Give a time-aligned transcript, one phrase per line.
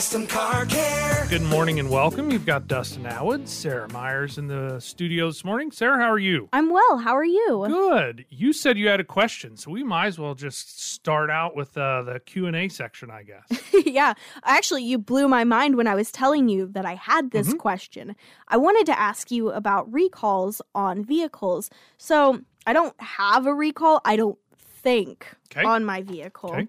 [0.00, 1.26] Custom Car Care.
[1.28, 2.30] Good morning and welcome.
[2.30, 5.70] You've got Dustin Atwood, Sarah Myers in the studio this morning.
[5.70, 6.48] Sarah, how are you?
[6.54, 6.96] I'm well.
[6.96, 7.66] How are you?
[7.68, 8.24] Good.
[8.30, 11.76] You said you had a question, so we might as well just start out with
[11.76, 13.62] uh, the Q and A section, I guess.
[13.86, 14.14] yeah.
[14.42, 17.58] Actually, you blew my mind when I was telling you that I had this Mm-hmm.
[17.58, 18.16] question.
[18.48, 21.68] I wanted to ask you about recalls on vehicles.
[21.98, 24.00] So I don't have a recall.
[24.06, 25.62] I don't think Okay.
[25.62, 26.52] on my vehicle.
[26.52, 26.68] Okay.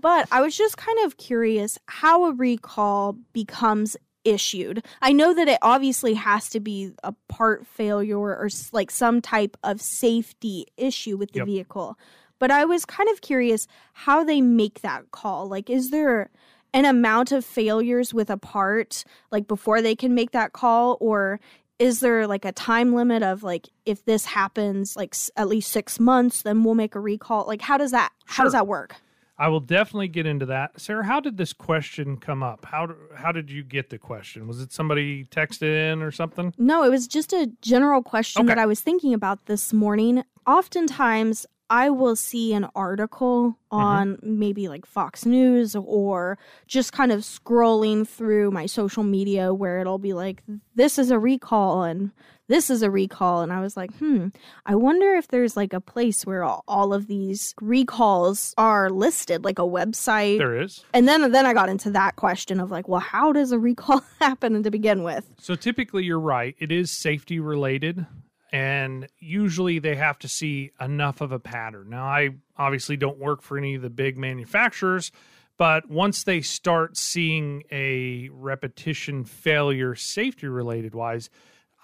[0.00, 4.84] But I was just kind of curious how a recall becomes issued.
[5.02, 9.56] I know that it obviously has to be a part failure or like some type
[9.62, 11.46] of safety issue with the Yep.
[11.46, 11.98] vehicle.
[12.38, 15.46] But I was kind of curious how they make that call.
[15.48, 16.30] Like is there
[16.72, 21.38] an amount of failures with a part like before they can make that call or
[21.78, 25.70] is there like a time limit of like if this happens like s- at least
[25.70, 27.44] 6 months then we'll make a recall?
[27.46, 28.96] Like how does that how does that work?
[29.36, 30.80] I will definitely get into that.
[30.80, 32.64] Sarah, how did this question come up?
[32.66, 34.46] How how did you get the question?
[34.46, 36.54] Was it somebody texted in or something?
[36.56, 38.48] No, it was just a general question Okay.
[38.54, 40.22] that I was thinking about this morning.
[40.46, 43.82] Oftentimes, I will see an article Mm-hmm.
[43.84, 49.80] on maybe like Fox News or just kind of scrolling through my social media where
[49.80, 50.44] it'll be like,
[50.76, 52.12] this is a recall and
[52.48, 53.42] this is a recall.
[53.42, 54.28] And I was like, hmm,
[54.66, 59.44] I wonder if there's like a place where all, all of these recalls are listed,
[59.44, 60.38] like a website.
[60.38, 60.84] There is.
[60.92, 64.02] and then, then I got into that question of like, well, how does a recall
[64.20, 65.26] happen to begin with?
[65.38, 66.54] So typically, you're right.
[66.58, 68.06] It is safety related,
[68.52, 71.90] and usually they have to see enough of a pattern.
[71.90, 75.10] Now, I obviously don't work for any of the big manufacturers,
[75.56, 81.30] but once they start seeing a repetition failure, safety related wise,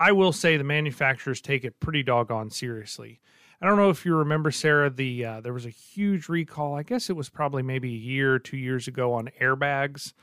[0.01, 3.21] I will say the manufacturers take it pretty doggone seriously.
[3.61, 4.89] I don't know if you remember, Sarah.
[4.89, 6.75] The uh, there was a huge recall.
[6.75, 10.15] I guess it was probably maybe a year or two years ago on airbags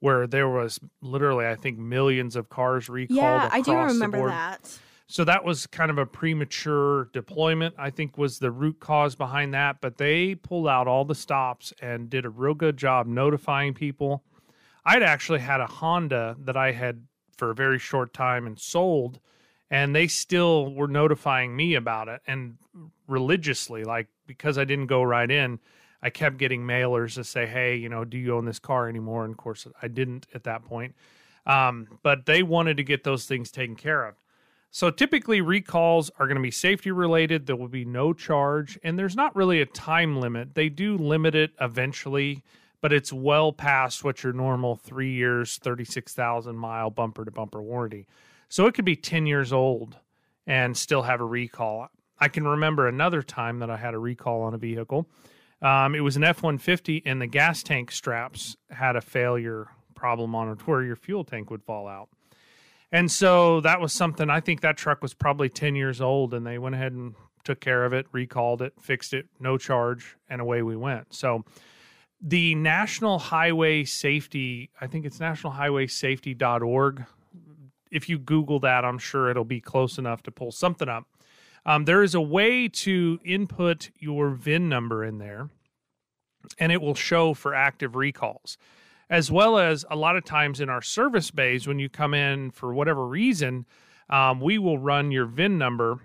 [0.00, 3.18] where there was literally, I think, millions of cars recalled.
[3.18, 4.78] Yeah, I do remember that.
[5.06, 9.54] So that was kind of a premature deployment, I think was the root cause behind
[9.54, 9.80] that.
[9.80, 14.22] But they pulled out all the stops and did a real good job notifying people.
[14.84, 17.06] I'd actually had a Honda that I had
[17.36, 19.20] for a very short time and sold,
[19.70, 22.56] and they still were notifying me about it and
[23.06, 25.58] religiously, like because I didn't go right in.
[26.02, 29.24] I kept getting mailers to say, "Hey, you know, do you own this car anymore?"
[29.24, 30.94] And of course, I didn't at that point.
[31.46, 34.14] Um, but they wanted to get those things taken care of.
[34.70, 37.46] So typically, recalls are going to be safety related.
[37.46, 40.54] There will be no charge, and there's not really a time limit.
[40.54, 42.42] They do limit it eventually,
[42.82, 48.06] but it's well past what your normal three years, 36,000 mile bumper to bumper warranty.
[48.48, 49.96] So it could be 10 years old
[50.46, 51.88] and still have a recall.
[52.18, 55.08] I can remember another time that I had a recall on a vehicle.
[55.62, 60.34] Um, it was an F 150, and the gas tank straps had a failure problem
[60.34, 62.08] on it where your fuel tank would fall out.
[62.90, 66.44] And so that was something I think that truck was probably 10 years old and
[66.44, 70.40] they went ahead and took care of it, recalled it, fixed it, no charge, and
[70.40, 71.14] away we went.
[71.14, 71.44] So
[72.22, 77.04] the National Highway Safety, I think it's nationalhighwaysafety.org.
[77.90, 81.04] If you Google that, I'm sure it'll be close enough to pull something up.
[81.66, 85.50] Um, there is a way to input your VIN number in there
[86.58, 88.58] and it will show for active recalls
[89.10, 92.50] as well as a lot of times in our service bays when you come in
[92.50, 93.66] for whatever reason
[94.10, 96.00] um, we will run your vin number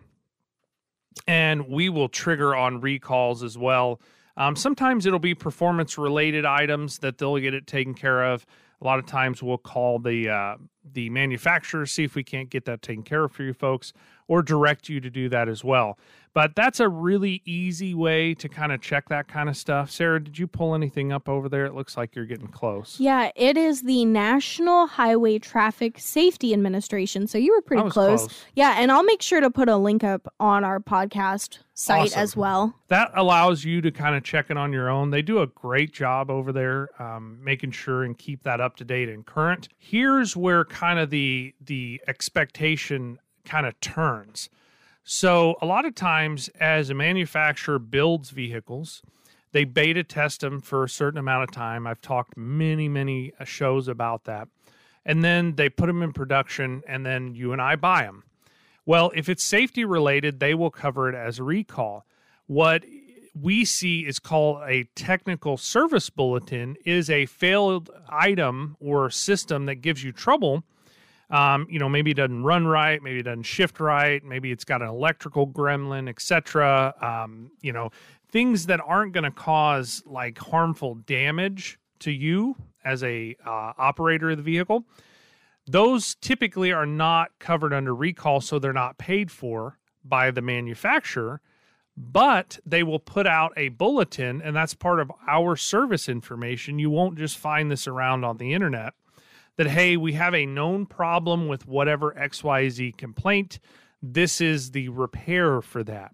[1.28, 4.00] and we will trigger on recalls as well
[4.38, 8.46] um, sometimes it'll be performance related items that they'll get it taken care of.
[8.82, 10.56] A lot of times we'll call the uh,
[10.94, 13.92] the manufacturer see if we can't get that taken care of for you folks
[14.28, 15.98] or direct you to do that as well
[16.34, 20.24] but that's a really easy way to kind of check that kind of stuff sarah
[20.24, 23.58] did you pull anything up over there it looks like you're getting close Yeah, it
[23.58, 27.28] is the National Highway Traffic Safety Administration.
[27.28, 28.26] So you were pretty close.
[28.28, 28.44] close.
[28.56, 32.20] Yeah, and I'll make sure to put a link up on our podcast site Awesome.
[32.22, 32.74] as well.
[32.90, 35.12] that allows you to kind of check it on your own.
[35.12, 38.84] They do a great job over there, um, making sure and keep that up to
[38.86, 39.70] date and current.
[39.78, 44.50] Here's where kind of the the expectation kind of turns.
[45.04, 49.02] So a lot of times, as a manufacturer builds vehicles,
[49.54, 51.88] they beta test them for a certain amount of time.
[51.88, 54.50] I've talked many, many uh, shows about that,
[55.06, 58.24] and then they put them in production, and then you and I buy them.
[58.86, 62.06] Well, if it's safety related, they will cover it as a recall.
[62.46, 62.84] What
[63.34, 69.76] we see is called a technical service bulletin is a failed item or system that
[69.76, 70.64] gives you trouble.
[71.30, 74.64] Um, you know, maybe it doesn't run right, maybe it doesn't shift right, maybe it's
[74.64, 76.94] got an electrical gremlin, etc.
[77.02, 77.90] Um, you know,
[78.32, 84.30] things that aren't going to cause like harmful damage to you as a uh, operator
[84.30, 84.86] of the vehicle,
[85.66, 91.42] those typically are not covered under recall, so they're not paid for by the manufacturer.
[92.00, 96.78] But they will put out a bulletin, and that's part of our service information.
[96.78, 98.94] You won't just find this around on the internet
[99.58, 103.60] that, hey, we have a known problem with whatever XYZ complaint.
[104.02, 106.14] This is the repair for that.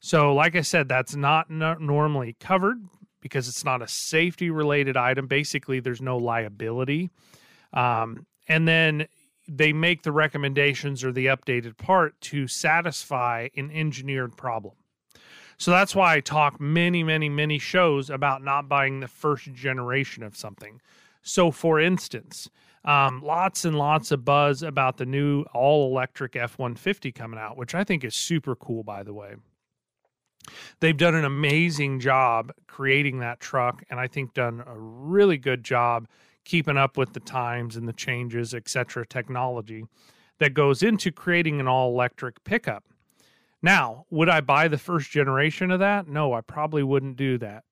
[0.00, 2.78] So, like I said, that's not normally covered
[3.20, 5.26] because it's not a safety related item.
[5.26, 7.10] Basically, there's no liability.
[7.72, 9.06] Um, and then
[9.46, 14.74] they make the recommendations or the updated part to satisfy an engineered problem.
[15.58, 20.22] So that's why I talk many, many, many shows about not buying the first generation
[20.22, 20.80] of something.
[21.22, 22.48] So, for instance,
[22.84, 27.56] um, lots and lots of buzz about the new all electric F 150 coming out,
[27.56, 29.34] which I think is super cool, by the way.
[30.80, 35.62] They've done an amazing job creating that truck, and I think done a really good
[35.62, 36.08] job
[36.44, 39.06] keeping up with the times and the changes, etc.
[39.06, 39.84] technology
[40.38, 42.84] that goes into creating an all electric pickup.
[43.62, 46.08] Now, would I buy the first generation of that?
[46.08, 47.64] No, I probably wouldn't do that.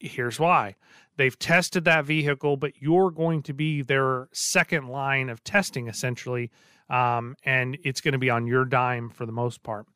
[0.00, 0.74] Here's why.
[1.16, 6.50] They've tested that vehicle, but you're going to be their second line of testing essentially,
[6.90, 9.86] um, and it's going to be on your dime for the most part.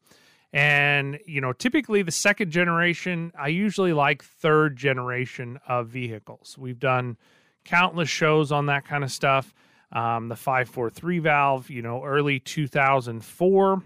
[0.53, 6.57] And, you know, typically the second generation, I usually like third generation of vehicles.
[6.59, 7.17] We've done
[7.65, 9.55] countless shows on that kind of stuff.
[9.93, 13.83] Um, the 543 valve, you know, early 2004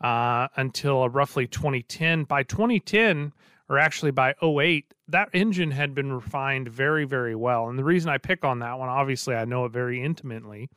[0.00, 2.24] uh, until roughly 2010.
[2.24, 3.32] By 2010,
[3.68, 7.68] or actually by 08, that engine had been refined very, very well.
[7.68, 10.68] And the reason I pick on that one, obviously, I know it very intimately.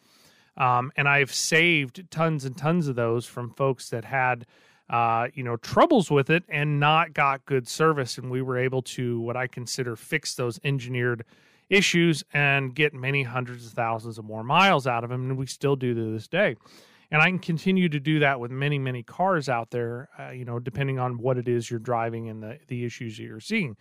[0.58, 4.46] Um, and I've saved tons and tons of those from folks that had
[4.90, 8.18] uh, you know, troubles with it and not got good service.
[8.18, 11.26] And we were able to, what I consider, fix those engineered
[11.70, 15.30] issues and get many hundreds of thousands of more miles out of them.
[15.30, 16.56] And we still do to this day.
[17.12, 20.46] And I can continue to do that with many, many cars out there, uh, you
[20.46, 23.76] know, depending on what it is you're driving and the, the issues that you're seeing.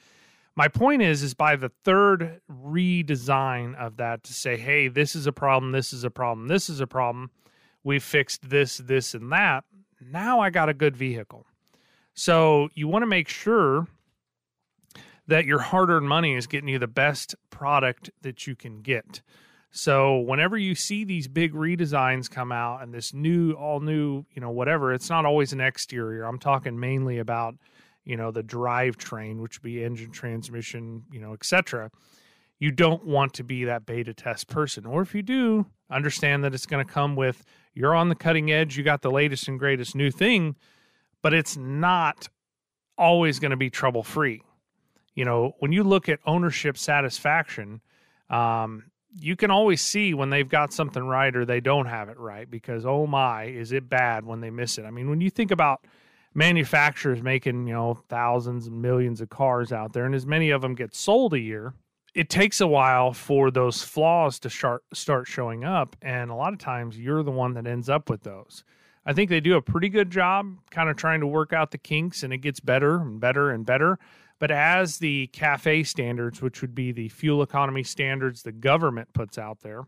[0.56, 5.26] My point is, is by the third redesign of that to say, hey, this is
[5.26, 7.30] a problem, this is a problem, this is a problem.
[7.84, 9.64] We've fixed this, this, and that
[10.00, 11.46] now I got a good vehicle.
[12.14, 13.86] So you want to make sure
[15.26, 19.20] that your hard earned money is getting you the best product that you can get.
[19.70, 24.40] So whenever you see these big redesigns come out and this new, all new, you
[24.40, 26.24] know, whatever, it's not always an exterior.
[26.24, 27.54] I'm talking mainly about,
[28.04, 31.90] you know, the drivetrain, which would be engine, transmission, you know, etc.
[32.58, 34.86] You don't want to be that beta test person.
[34.86, 37.44] Or if you do, understand that it's going to come with
[37.74, 40.56] you're on the cutting edge, you got the latest and greatest new thing,
[41.22, 42.28] but it's not
[42.96, 44.42] always going to be trouble free.
[45.14, 47.80] You know, when you look at ownership satisfaction,
[48.30, 52.18] um, you can always see when they've got something right or they don't have it
[52.18, 54.84] right because oh my, is it bad when they miss it?
[54.84, 55.84] I mean, when you think about
[56.34, 60.62] manufacturers making, you know, thousands and millions of cars out there and as many of
[60.62, 61.74] them get sold a year,
[62.14, 64.50] it takes a while for those flaws to
[64.92, 65.96] start showing up.
[66.02, 68.64] And a lot of times you're the one that ends up with those.
[69.06, 71.78] I think they do a pretty good job kind of trying to work out the
[71.78, 73.98] kinks and it gets better and better and better
[74.38, 79.38] but as the CAFE standards which would be the fuel economy standards the government puts
[79.38, 79.84] out there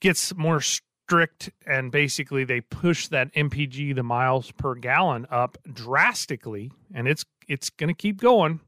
[0.00, 6.70] gets more strict and basically they push that mpg the miles per gallon up drastically
[6.94, 8.60] and it's it's going to keep going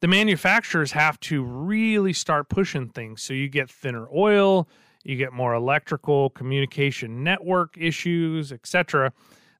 [0.00, 3.22] the manufacturers have to really start pushing things.
[3.22, 4.68] So you get thinner oil,
[5.04, 9.12] you get more electrical communication network issues, etc.,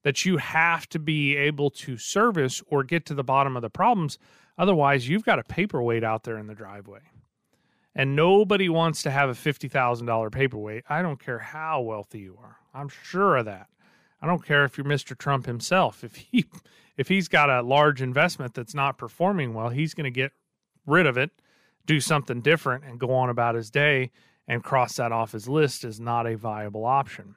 [0.06, 3.68] that you have to be able to service or get to the bottom of the
[3.68, 4.20] problems.
[4.56, 7.00] Otherwise, you've got a paperweight out there in the driveway.
[7.92, 10.84] And nobody wants to have a $50,000 paperweight.
[10.88, 12.58] I don't care how wealthy you are.
[12.72, 13.66] I'm sure of that.
[14.22, 15.18] I don't care if you're Mr.
[15.18, 16.04] Trump himself.
[16.04, 16.46] If he
[16.96, 20.30] if he's got a large investment that's not performing well, he's going to get
[20.86, 21.32] rid of it,
[21.84, 24.12] do something different, and go on about his day
[24.46, 27.34] and cross that off his list as not a viable option.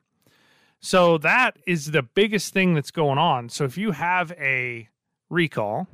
[0.82, 3.50] So that is the biggest thing that's going on.
[3.50, 4.88] So if you have a
[5.30, 5.88] recall,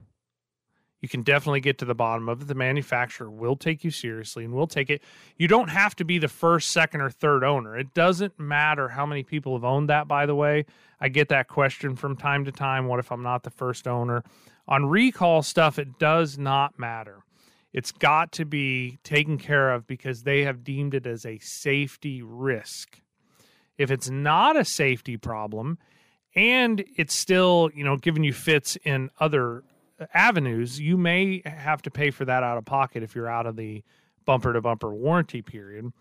[1.02, 2.48] you can definitely get to the bottom of it.
[2.48, 5.04] The manufacturer will take you seriously and will take it.
[5.38, 7.78] You don't have to be the first, second, or third owner.
[7.78, 10.66] It doesn't matter how many people have owned that, by the way.
[11.00, 12.88] I get that question from time to time.
[12.88, 14.24] What if I'm not the first owner?
[14.68, 17.24] On recall stuff, it does not matter.
[17.72, 22.22] It's got to be taken care of because they have deemed it as a safety
[22.24, 23.02] risk.
[23.78, 25.78] If it's not a safety problem
[26.36, 29.64] and it's still, you know, giving you fits in other
[30.00, 33.46] uh, avenues, you may have to pay for that out of pocket if you're out
[33.46, 33.84] of the
[34.26, 35.92] bumper to bumper warranty period.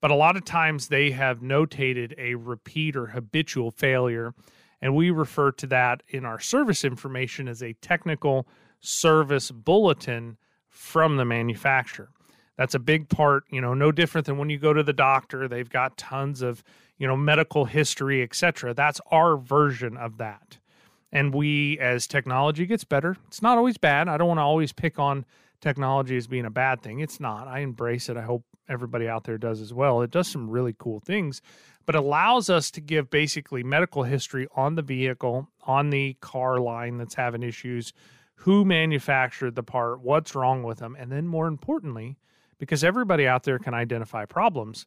[0.00, 4.34] But a lot of times they have notated a repeat or habitual failure.
[4.80, 8.48] And we refer to that in our service information as a technical
[8.80, 12.08] service bulletin from the manufacturer.
[12.56, 15.46] That's a big part, you know, no different than when you go to the doctor,
[15.46, 16.64] they've got tons of,
[17.02, 18.72] you know, medical history, etc.
[18.74, 20.58] That's our version of that.
[21.10, 24.06] And we as technology gets better, it's not always bad.
[24.06, 25.24] I don't want to always pick on
[25.60, 27.00] technology as being a bad thing.
[27.00, 27.48] It's not.
[27.48, 28.16] I embrace it.
[28.16, 30.02] I hope everybody out there does as well.
[30.02, 31.42] It does some really cool things,
[31.86, 36.98] but allows us to give basically medical history on the vehicle, on the car line
[36.98, 37.92] that's having issues,
[38.36, 42.16] who manufactured the part, what's wrong with them, and then more importantly,
[42.60, 44.86] because everybody out there can identify problems,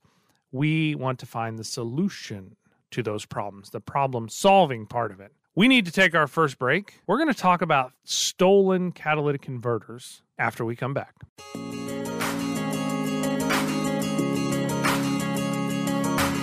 [0.51, 2.55] we want to find the solution
[2.91, 5.31] to those problems, the problem solving part of it.
[5.55, 7.01] We need to take our first break.
[7.07, 11.15] We're going to talk about stolen catalytic converters after we come back.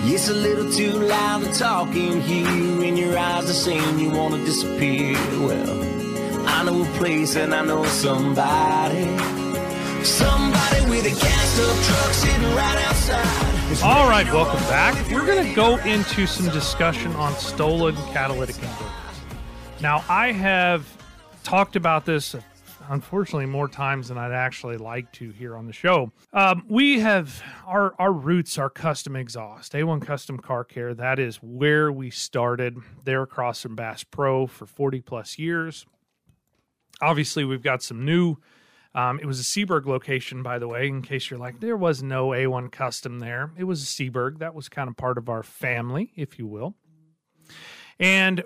[0.05, 4.09] It's a little too loud to talk in here, and your eyes are saying you
[4.09, 5.15] want to disappear.
[5.45, 9.03] Well, I know a place and I know somebody.
[10.05, 13.52] Somebody with a gas up truck sitting right outside.
[13.83, 14.93] All right, welcome back.
[15.09, 18.91] We're going to go into some discussion on stolen catalytic converters.
[19.81, 20.85] Now, I have
[21.43, 22.35] talked about this
[22.89, 26.11] unfortunately more times than I'd actually like to here on the show.
[26.33, 30.93] Um, we have our our roots are custom exhaust, A1 Custom Car Care.
[30.93, 32.77] That is where we started.
[33.03, 35.85] There across from Bass Pro for 40 plus years.
[37.01, 38.37] Obviously, we've got some new.
[38.95, 42.03] Um, it was a Seeburg location, by the way, in case you're like, there was
[42.03, 43.51] no A1 Custom there.
[43.57, 44.39] It was a Seeburg.
[44.39, 46.75] That was kind of part of our family, if you will.
[47.99, 48.43] And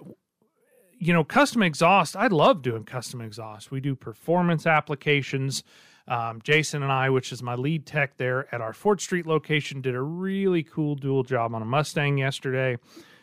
[1.00, 3.72] you know, custom exhaust, I love doing custom exhaust.
[3.72, 5.64] We do performance applications.
[6.08, 9.82] Um, Jason and I, which is my lead tech there at our Fort Street location,
[9.82, 12.78] did a really cool dual job on a Mustang yesterday.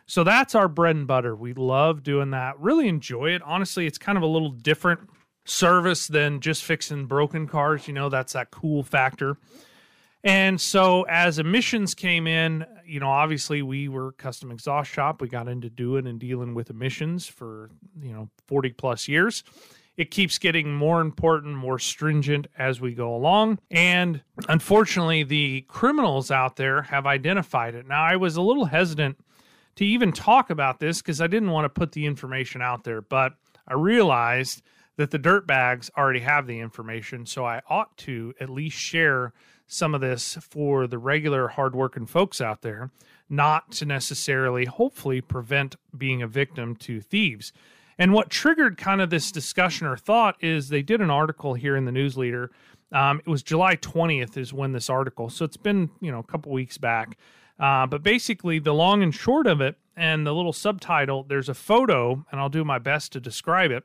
[0.06, 1.34] So that's our bread and butter.
[1.34, 2.60] We love doing that.
[2.60, 3.42] Really enjoy it.
[3.42, 5.00] Honestly, it's kind of a little different
[5.44, 7.86] service than just fixing broken cars.
[7.86, 9.36] You know, that's that cool factor.
[10.24, 15.20] And so as emissions came in, you know, obviously we were custom exhaust shop.
[15.20, 17.70] We got into doing and dealing with emissions for,
[18.00, 19.44] you know, 40 plus years.
[19.98, 23.58] It keeps getting more important, more stringent as we go along.
[23.70, 27.86] And unfortunately, the criminals out there have identified it.
[27.86, 29.18] Now, I was a little hesitant
[29.76, 33.02] to even talk about this because I didn't want to put the information out there,
[33.02, 33.34] but
[33.68, 34.62] I realized
[34.96, 37.26] that the dirt bags already have the information.
[37.26, 39.32] So I ought to at least share
[39.66, 42.90] some of this for the regular hardworking folks out there,
[43.28, 47.52] not to necessarily, hopefully, prevent being a victim to thieves.
[47.98, 51.76] And what triggered kind of this discussion or thought is they did an article here
[51.76, 52.50] in the news leader.
[52.92, 56.24] Um, it was July 20th is when this article, so it's been you know a
[56.24, 57.16] couple weeks back.
[57.58, 61.54] Uh, but basically, the long and short of it, and the little subtitle, there's a
[61.54, 63.84] photo, and I'll do my best to describe it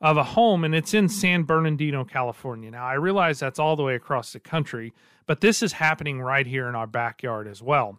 [0.00, 2.70] of a home, and it's in San Bernardino, California.
[2.70, 4.92] Now, I realize that's all the way across the country,
[5.26, 7.98] but this is happening right here in our backyard as well.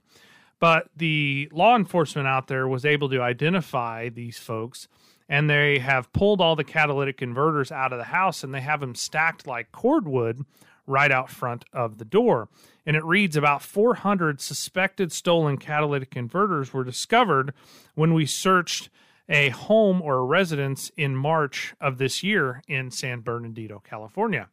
[0.60, 4.88] But the law enforcement out there was able to identify these folks,
[5.30, 8.80] and they have pulled all the catalytic converters out of the house and they have
[8.80, 10.46] them stacked like cordwood
[10.86, 12.48] right out front of the door.
[12.86, 17.54] And it reads about 400 suspected stolen catalytic converters were discovered
[17.94, 18.90] when we searched
[19.30, 24.50] a home or a residence in March of this year in San Bernardino, California.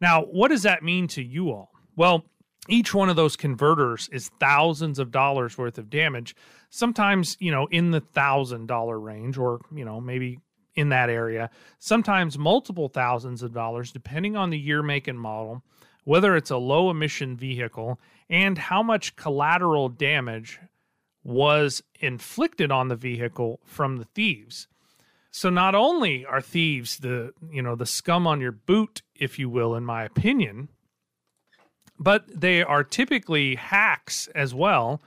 [0.00, 1.70] Now, what does that mean to you all?
[1.96, 2.24] Well,
[2.68, 6.36] each one of those converters is thousands of dollars worth of damage,
[6.68, 10.38] sometimes, you know, in the thousand dollar range or, you know, maybe
[10.74, 15.62] in that area, sometimes multiple thousands of dollars, depending on the year, make, and model,
[16.04, 17.98] whether it's a low emission vehicle,
[18.28, 20.60] and how much collateral damage
[21.22, 24.66] was inflicted on the vehicle from the thieves.
[25.30, 29.48] So not only are thieves the, you know, the scum on your boot, if you
[29.48, 30.68] will, in my opinion,
[31.98, 35.00] but they are typically hacks as well.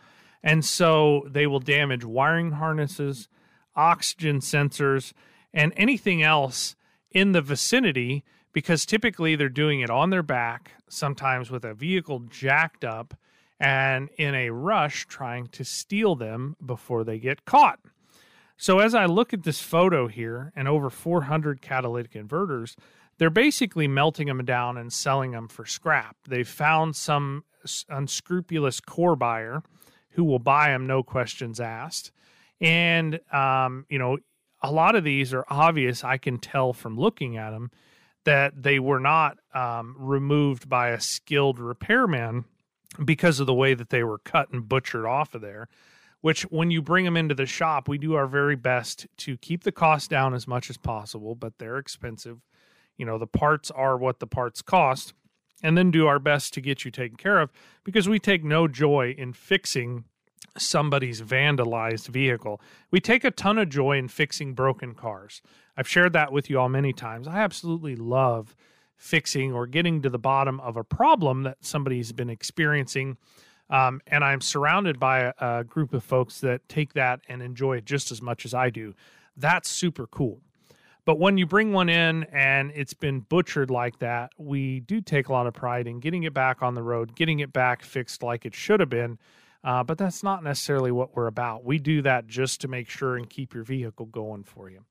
[0.44, 3.28] And so they will damage wiring harnesses,
[3.76, 5.14] oxygen sensors,
[5.54, 6.76] and anything else
[7.12, 12.20] in the vicinity because typically they're doing it on their back, sometimes with a vehicle
[12.20, 13.16] jacked up,
[13.60, 17.80] and in a rush trying to steal them before they get caught.
[18.58, 22.76] So, as I look at this photo here and over 400 catalytic converters,
[23.18, 26.16] they're basically melting them down and selling them for scrap.
[26.28, 27.46] They've found some
[27.90, 29.64] unscrupulous core buyer
[30.12, 32.12] who will buy them, no questions asked.
[32.62, 34.18] And, um, you know,
[34.62, 36.04] a lot of these are obvious.
[36.04, 37.72] I can tell from looking at them
[38.24, 42.46] that they were not um, removed by a skilled repairman
[43.04, 45.68] because of the way that they were cut and butchered off of there.
[46.22, 49.64] Which, when you bring them into the shop, we do our very best to keep
[49.64, 52.40] the cost down as much as possible, but they're expensive.
[52.98, 55.14] You know, the parts are what the parts cost,
[55.62, 57.52] and then do our best to get you taken care of
[57.84, 60.06] because we take no joy in fixing
[60.58, 62.62] somebody's vandalized vehicle.
[62.92, 65.42] We take a ton of joy in fixing broken cars.
[65.76, 67.28] I've shared that with you all many times.
[67.28, 68.56] I absolutely love
[68.98, 73.18] fixing or getting to the bottom of a problem that somebody's been experiencing.
[73.70, 77.78] Um, and I'm surrounded by a, a group of folks that take that and enjoy
[77.78, 78.94] it just as much as I do.
[79.36, 80.42] That's super cool.
[81.06, 85.28] But when you bring one in and it's been butchered like that, we do take
[85.28, 88.24] a lot of pride in getting it back on the road, getting it back fixed
[88.24, 89.18] like it should have been.
[89.64, 91.64] Uh, but that's not necessarily what we're about.
[91.64, 94.84] We do that just to make sure and keep your vehicle going for you.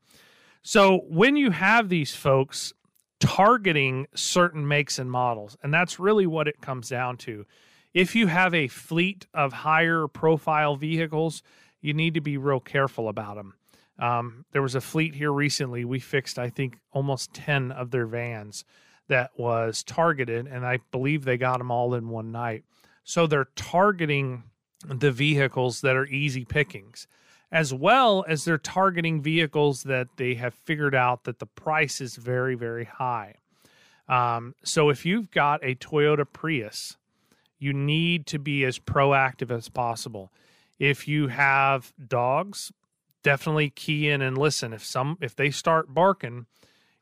[0.63, 2.73] So when you have these folks
[3.23, 7.47] targeting certain makes and models, and that's really what it comes down to.
[7.95, 11.43] If you have a fleet of higher profile vehicles,
[11.81, 13.55] you need to be real careful about them.
[13.99, 15.85] Um, there was a fleet here recently.
[15.85, 18.65] We fixed, I think, almost 10 of their vans
[19.09, 22.65] that was targeted, and I believe they got them all in one night.
[23.05, 24.45] So they're targeting
[24.85, 27.07] the vehicles that are easy pickings,
[27.53, 32.17] as well as they're targeting vehicles that they have figured out that the price is
[32.17, 33.35] very, very high.
[34.09, 36.97] Um, so if you've got a Toyota Prius,
[37.59, 40.33] you need to be as proactive as possible.
[40.79, 42.73] If you have dogs,
[43.23, 44.73] definitely key in and listen.
[44.73, 46.47] If some if they start barking,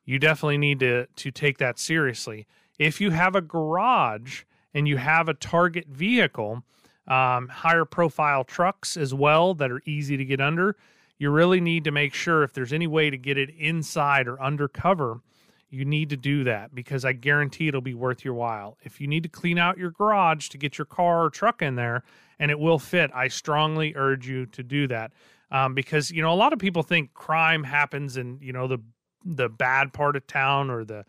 [0.05, 2.47] you definitely need to to take that seriously.
[2.79, 4.43] If you have a garage
[4.75, 6.65] and you have a target vehicle,
[7.07, 10.77] um, higher profile trucks as well that are easy to get under,
[11.19, 14.41] you really need to make sure if there's any way to get it inside or
[14.43, 15.21] undercover,
[15.69, 18.77] you need to do that because I guarantee it'll be worth your while.
[18.83, 21.77] If you need to clean out your garage to get your car or truck in
[21.77, 22.03] there
[22.39, 25.13] and it will fit, I strongly urge you to do that
[25.51, 28.79] um, because you know a lot of people think crime happens in you know the
[29.25, 31.05] the bad part of town or the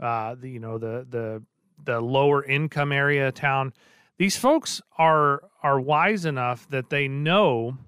[0.00, 1.42] uh, the you know the the
[1.84, 3.72] the lower income area of town.
[4.18, 7.78] These folks are are wise enough that they know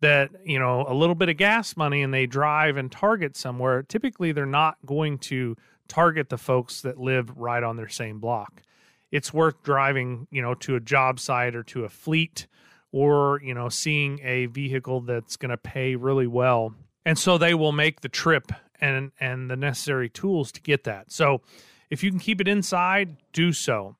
[0.00, 3.82] that you know a little bit of gas money and they drive and target somewhere.
[3.82, 5.56] Typically, they're not going to
[5.88, 8.62] target the folks that live right on their same block.
[9.10, 12.46] It's worth driving, you know, to a job site or to a fleet
[12.92, 17.54] or you know seeing a vehicle that's going to pay really well and so they
[17.54, 21.40] will make the trip and and the necessary tools to get that so
[21.88, 23.96] if you can keep it inside do so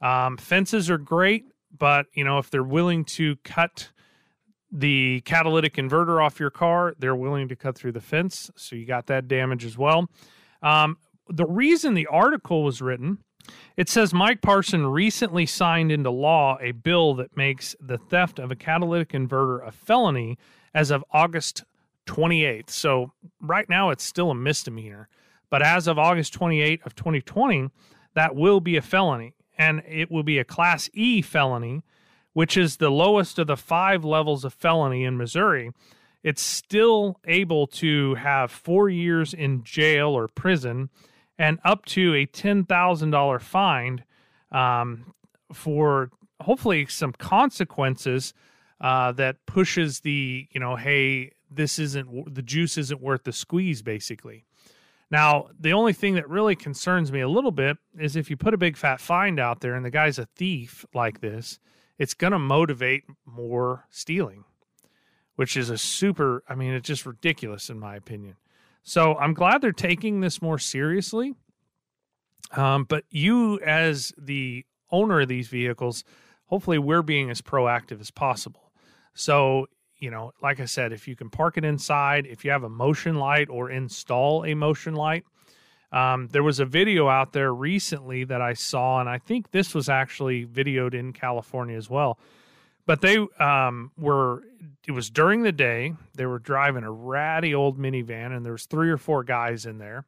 [0.00, 1.44] um, fences are great
[1.76, 3.90] but you know if they're willing to cut
[4.72, 8.86] the catalytic converter off your car they're willing to cut through the fence so you
[8.86, 10.08] got that damage as well
[10.62, 10.96] um,
[11.28, 13.18] the reason the article was written
[13.76, 18.50] it says Mike Parson recently signed into law a bill that makes the theft of
[18.50, 20.38] a catalytic converter a felony
[20.74, 21.64] as of August
[22.06, 22.70] 28th.
[22.70, 25.08] So right now it's still a misdemeanor,
[25.48, 27.70] but as of August 28th of 2020,
[28.14, 31.82] that will be a felony and it will be a class E felony,
[32.32, 35.70] which is the lowest of the 5 levels of felony in Missouri.
[36.24, 40.88] It's still able to have 4 years in jail or prison
[41.38, 44.04] and up to a $10,000 fine
[44.50, 45.12] um,
[45.52, 48.32] for hopefully some consequences
[48.80, 53.82] uh, that pushes the, you know, hey, this isn't, the juice isn't worth the squeeze,
[53.82, 54.46] basically.
[55.10, 58.54] Now, the only thing that really concerns me a little bit is if you put
[58.54, 61.58] a big fat find out there and the guy's a thief like this,
[61.98, 64.44] it's going to motivate more stealing,
[65.34, 68.36] which is a super, I mean, it's just ridiculous in my opinion.
[68.82, 71.34] So I'm glad they're taking this more seriously.
[72.52, 76.04] Um, but you, as the owner of these vehicles,
[76.46, 78.72] hopefully we're being as proactive as possible.
[79.14, 79.66] So,
[80.00, 82.68] you know, like I said, if you can park it inside, if you have a
[82.68, 85.24] motion light or install a motion light,
[85.92, 89.74] um, there was a video out there recently that I saw, and I think this
[89.74, 92.18] was actually videoed in California as well.
[92.86, 94.42] But they um, were
[94.86, 98.66] it was during the day they were driving a ratty old minivan and there was
[98.66, 100.04] three or four guys in there.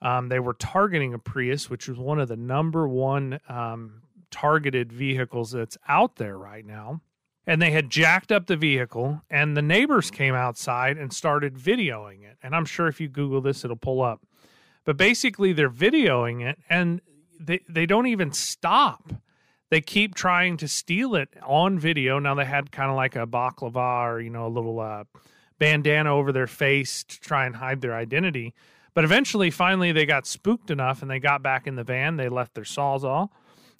[0.00, 4.92] Um, they were targeting a prius which was one of the number one um, targeted
[4.92, 7.00] vehicles that's out there right now
[7.48, 12.22] and they had jacked up the vehicle and the neighbors came outside and started videoing
[12.22, 14.20] it and i'm sure if you google this it'll pull up
[14.84, 17.00] but basically they're videoing it and
[17.40, 19.12] they, they don't even stop
[19.70, 22.18] they keep trying to steal it on video.
[22.18, 25.04] Now they had kind of like a baklava or you know a little uh,
[25.58, 28.54] bandana over their face to try and hide their identity.
[28.94, 32.16] But eventually, finally, they got spooked enough and they got back in the van.
[32.16, 33.28] They left their sawzall.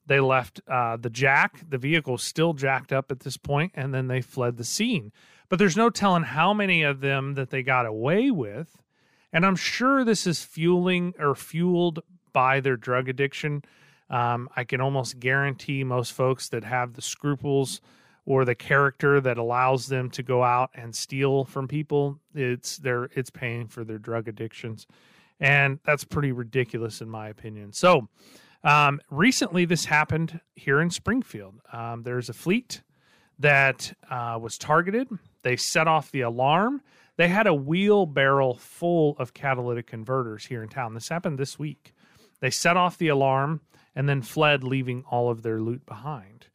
[0.09, 1.63] They left uh, the jack.
[1.69, 5.13] The vehicle's still jacked up at this point, and then they fled the scene.
[5.49, 8.83] But there's no telling how many of them that they got away with.
[9.33, 12.01] And I'm sure this is fueling or fueled
[12.33, 13.63] by their drug addiction.
[14.11, 17.81] Um, I can almost guarantee most folks that have the scruples
[18.29, 23.05] or the character that allows them to go out and steal from people, it's their
[23.15, 24.87] it's paying for their drug addictions,
[25.41, 27.73] and that's pretty ridiculous in my opinion.
[27.73, 28.07] So,
[28.65, 31.61] um, recently this happened here in Springfield.
[31.73, 32.83] Um, there's a fleet
[33.39, 35.09] that uh, was targeted.
[35.43, 36.83] They set off the alarm.
[37.17, 40.95] They had a wheelbarrow full of catalytic converters here in town.
[40.95, 41.95] This happened this week.
[42.41, 43.61] They set off the alarm
[43.95, 46.48] and then fled, leaving all of their loot behind.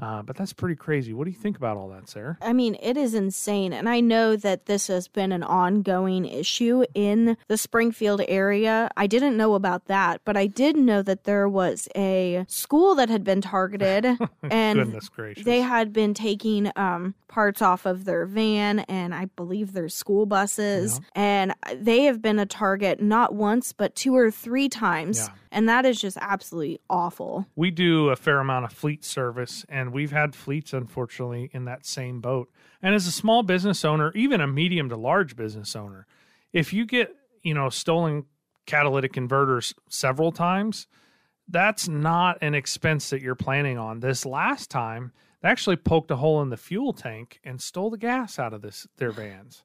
[0.00, 1.12] Uh, but that's pretty crazy.
[1.12, 2.38] What do you think about all that, Sarah?
[2.40, 3.72] I mean, it is insane.
[3.72, 8.90] And I know that this has been an ongoing issue in the Springfield area.
[8.96, 13.08] I didn't know about that, but I did know that there was a school that
[13.10, 14.06] had been targeted
[14.50, 15.00] and
[15.44, 20.24] they had been taking um, parts off of their van and I believe their school
[20.26, 21.00] buses.
[21.14, 25.28] And they have been a target not once, but two or three times.
[25.28, 25.34] Yeah.
[25.52, 27.46] And that is just absolutely awful.
[27.56, 31.84] we do a fair amount of fleet service and we've had fleets unfortunately in that
[31.84, 32.50] same boat.
[32.82, 36.06] And as a small business owner even a medium to large business owner
[36.52, 38.24] if you get you know stolen
[38.66, 40.86] catalytic converters several times
[41.48, 43.98] that's not an expense that you're planning on.
[43.98, 47.98] This last time they actually poked a hole in the fuel tank and stole the
[47.98, 49.64] gas out of this their vans.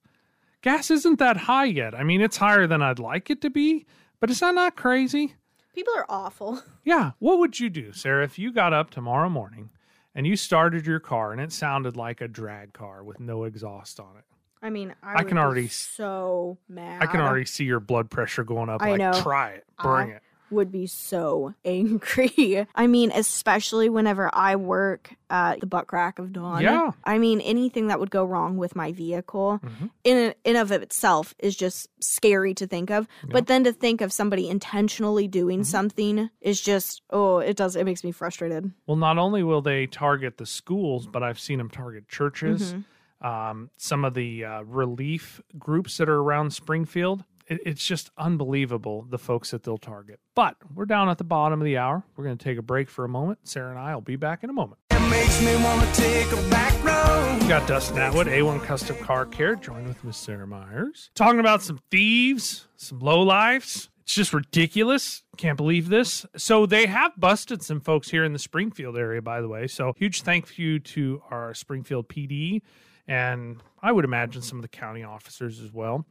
[0.61, 1.93] Gas isn't that high yet.
[1.93, 3.85] I mean it's higher than i'd like it to be
[4.19, 5.35] but is that not crazy
[5.75, 6.61] People are awful.
[6.85, 7.11] yeah.
[7.19, 9.69] What would you do, Sarah, if you got up tomorrow morning
[10.15, 13.99] and you started your car and it sounded like a drag car with no exhaust
[13.99, 14.23] on it?
[14.61, 17.03] I mean, I, I can be already- so mad.
[17.03, 18.81] I can already see your blood pressure going up.
[18.81, 19.21] I like, know.
[19.21, 20.21] try it, bring I- it.
[20.51, 22.65] Would be so angry.
[22.75, 26.61] I mean, especially whenever I work at the butt crack of dawn.
[26.61, 26.91] Yeah.
[27.03, 29.89] I mean, anything that would go wrong with my vehicle Mhm.
[30.03, 33.07] in in of itself is just scary to think of.
[33.27, 35.63] But then to think of somebody intentionally doing Mm-hmm.
[35.63, 38.71] something is just oh, it does it makes me frustrated.
[38.87, 43.27] Well, not only will they target the schools, but I've seen them target churches, Mm-hmm.
[43.27, 47.23] um, some of the uh, relief groups that are around Springfield.
[47.47, 50.19] It, it's just unbelievable the folks that they'll target.
[50.35, 52.03] But we're down at the bottom of the hour.
[52.15, 53.39] We're going to take a break for a moment.
[53.43, 54.79] Sarah and I will be back in a moment.
[54.91, 57.41] It makes me wanna take a back road.
[57.41, 61.11] We got Dustin Atwood, A1 Custom Car Care, joined with Miss Sarah Myers.
[61.15, 63.89] Talking about some thieves, some low lowlifes.
[64.01, 65.23] It's just ridiculous.
[65.37, 66.25] Can't believe this.
[66.37, 69.67] So they have busted some folks here in the Springfield area, by the way.
[69.67, 72.61] So huge thank you to our Springfield PD
[73.07, 76.05] and I would imagine some of the county officers as well.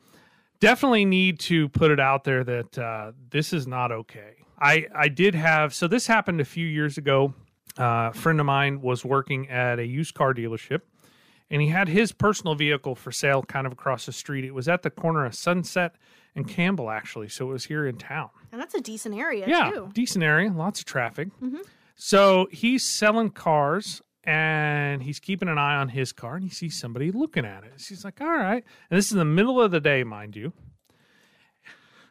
[0.60, 4.34] Definitely need to put it out there that uh, this is not okay.
[4.58, 7.34] I I did have so this happened a few years ago.
[7.78, 10.82] Uh, a friend of mine was working at a used car dealership
[11.50, 14.44] and he had his personal vehicle for sale kind of across the street.
[14.44, 15.96] It was at the corner of Sunset
[16.36, 17.28] and Campbell, actually.
[17.28, 18.30] So it was here in town.
[18.52, 19.90] And that's a decent area Yeah, too.
[19.92, 21.28] decent area, lots of traffic.
[21.96, 26.78] So he's selling cars and he's keeping an eye on his car and he sees
[26.78, 27.72] somebody looking at it.
[27.76, 28.64] He's like, all right.
[28.90, 30.52] And this is the middle of the day, mind you.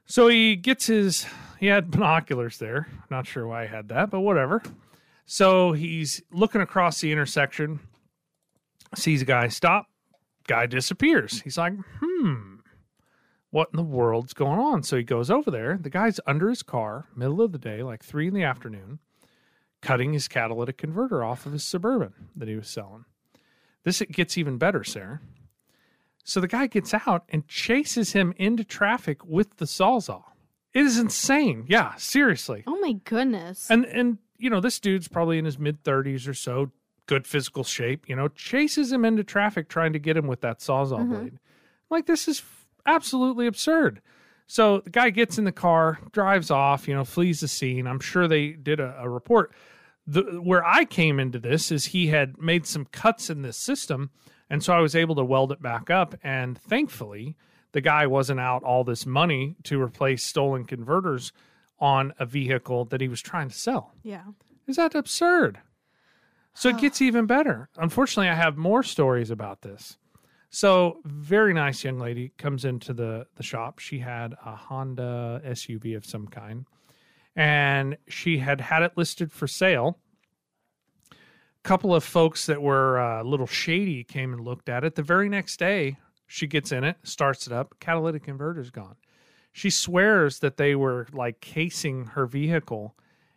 [0.06, 1.26] So he gets his,
[1.60, 2.88] he had binoculars there.
[3.10, 4.62] Not sure why he had that, but whatever.
[5.26, 7.80] So he's looking across the intersection,
[8.96, 9.88] sees a guy stop,
[10.48, 11.42] guy disappears.
[11.42, 12.56] He's like, hmm,
[13.50, 14.84] what in the world's going on?
[14.84, 15.78] So he goes over there.
[15.82, 19.00] The guy's under his car, middle of the day, like three in the afternoon,
[19.84, 23.06] cutting his catalytic converter off of his Suburban that he was selling.
[23.84, 25.20] This it gets even better, Sarah.
[26.24, 30.24] So the guy gets out and chases him into traffic with the sawzall.
[30.74, 31.66] It is insane.
[31.68, 32.64] Yeah, seriously.
[32.66, 33.70] Oh my goodness.
[33.70, 36.72] And and you know, this dude's probably in his mid 30s or so,
[37.06, 40.60] good physical shape, you know, chases him into traffic trying to get him with that
[40.60, 41.14] sawzall mm-hmm.
[41.14, 41.40] blade.
[41.90, 44.02] Like this is f- absolutely absurd.
[44.48, 47.86] So the guy gets in the car, drives off, you know, flees the scene.
[47.86, 49.54] I'm sure they did a, a report.
[50.06, 54.12] The where I came into this is he had made some cuts in this system,
[54.50, 56.16] and so I was able to weld it back up.
[56.24, 57.36] And thankfully,
[57.72, 61.32] the guy wasn't out all this money to replace stolen converters
[61.80, 63.94] on a vehicle that he was trying to sell.
[64.04, 64.24] yeah.
[64.68, 65.60] Is that absurd?
[66.54, 67.68] So it gets even better.
[67.78, 69.98] Unfortunately, I have more stories about this.
[70.50, 73.80] So, very nice young lady comes into the the shop.
[73.80, 76.66] She had a Honda SUV of some kind,
[77.36, 80.00] and she had had it listed for sale.
[81.12, 81.16] A
[81.64, 84.96] couple of folks that were uh, a little shady came and looked at it.
[84.96, 88.96] The very next day, She gets in it, starts it up, catalytic converter's gone.
[89.52, 92.96] She swears that they were like casing her vehicle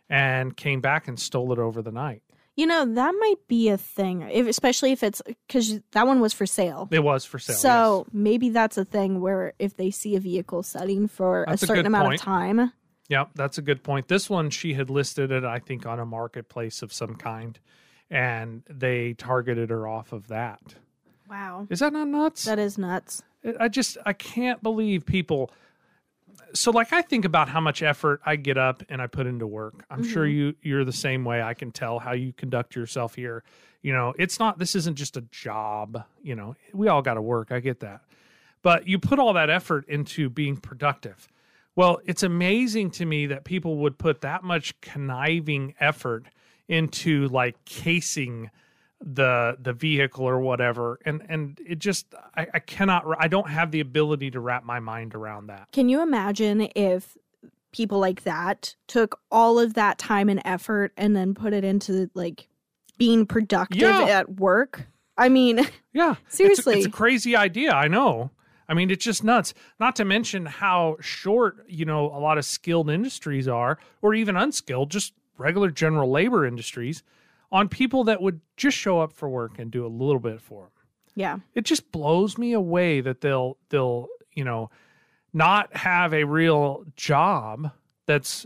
[0.09, 2.23] and came back and stole it over the night.
[2.55, 6.33] You know, that might be a thing, if, especially if it's because that one was
[6.33, 6.87] for sale.
[6.91, 7.55] It was for sale.
[7.55, 8.13] So yes.
[8.13, 11.67] maybe that's a thing where if they see a vehicle setting for That's a a
[11.67, 12.19] certain good amount point.
[12.21, 12.73] of time,
[13.09, 14.07] Yep, that's a good point.
[14.07, 17.57] This one she had listed it, I think, on a marketplace of some kind,
[18.09, 20.75] and they targeted her off of that.
[21.29, 22.43] wow, Is that not nuts?
[22.45, 23.23] that is nuts.
[23.59, 25.51] I just I can't believe people.
[26.53, 29.47] So like I think about how much effort I get up and I put into
[29.47, 29.85] work.
[29.89, 30.37] I'm sure mm-hmm.
[30.37, 31.41] you you're the same way.
[31.41, 33.43] I can tell how you conduct yourself here.
[33.81, 36.55] You know, it's not this isn't just a job, you know.
[36.73, 37.51] We all got to work.
[37.51, 38.01] I get that.
[38.63, 41.29] But you put all that effort into being productive.
[41.77, 46.25] Well, it's amazing to me that people would put that much conniving effort
[46.67, 48.49] into like casing
[48.99, 53.69] the the vehicle or whatever and and it just I, I cannot i don't have
[53.69, 57.15] the ability to wrap my mind around that Can you imagine if
[57.71, 62.09] people like that took all of that time and effort and then put it into
[62.15, 62.47] like
[62.97, 64.01] being productive Yeah.
[64.09, 64.87] at work?
[65.15, 65.59] I mean,
[65.93, 66.77] yeah It's Seriously.
[66.77, 68.31] it's a, crazy idea i know
[68.69, 69.53] i mean it's just nuts.
[69.79, 74.35] Not to mention how short you know a lot of skilled industries are or even
[74.35, 77.03] unskilled just regular general labor industries
[77.51, 80.63] on people that would just show up for work and do a little bit for
[80.63, 80.71] them
[81.17, 84.69] yeah, it just blows me away that they'll they'll you know
[85.33, 87.71] not have a real job
[88.05, 88.45] that's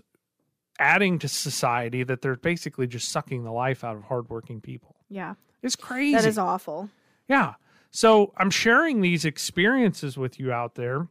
[0.79, 4.95] adding to society that they're basically just sucking the life out of hardworking people.
[5.09, 6.89] Yeah, it's crazy that is awful.
[7.27, 7.55] yeah
[7.91, 11.07] so i'm sharing these experiences with you out there.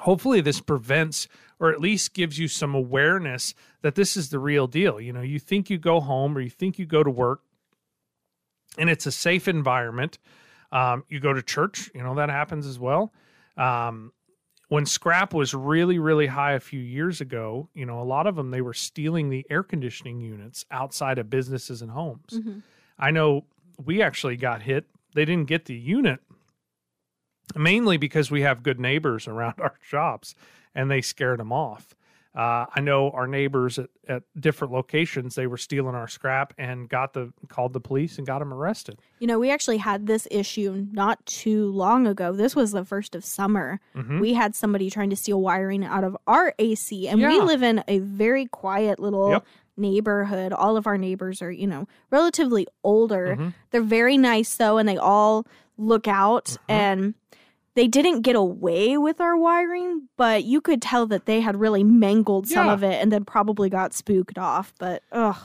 [0.00, 1.28] Hopefully this prevents
[1.60, 5.00] or at least gives you some awareness that this is the real deal.
[5.00, 7.42] You know you think you go home or you think you go to work
[8.78, 10.18] and it's a safe environment.
[10.72, 13.12] Um, you go to church you know that happens as well.
[13.56, 14.12] Um,
[14.68, 18.36] when scrap was really really high a few years ago you know a lot of
[18.36, 22.40] them they were stealing the air conditioning units outside of businesses and homes.
[22.98, 23.44] I know
[23.84, 26.20] we actually got hit they didn't get the unit
[27.54, 30.34] mainly because we have good neighbors around our shops
[30.74, 31.94] and they scared them off
[32.34, 36.88] uh, I know our neighbors at, at different locations they were stealing our scrap and
[36.88, 38.98] got the called the police and got them arrested.
[39.18, 42.32] You know, we actually had this issue not too long ago.
[42.32, 43.80] This was the first of summer.
[43.94, 44.18] Mhm.
[44.18, 47.84] We had somebody trying to steal wiring out of our AC, and we live in
[47.86, 49.46] a very quiet little Yep.
[49.76, 50.52] Neighborhood.
[50.52, 53.36] All of our neighbors are, you know, relatively older.
[53.38, 53.54] Mhm.
[53.70, 55.46] They're very nice though, and they all
[55.78, 56.70] look out Mm-hmm.
[56.72, 57.14] and
[57.74, 61.82] they didn't get away with our wiring, but you could tell that they had really
[61.82, 62.72] mangled some Yeah.
[62.74, 64.74] of it and then probably got spooked off.
[64.78, 65.36] But ugh,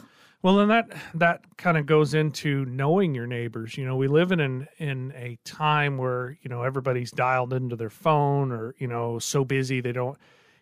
[0.44, 3.78] Well, and that that kind of goes into knowing your neighbors.
[3.78, 7.76] You know, we live in an, in a time where you know everybody's dialed into
[7.78, 10.18] their phone or you know so busy they don't.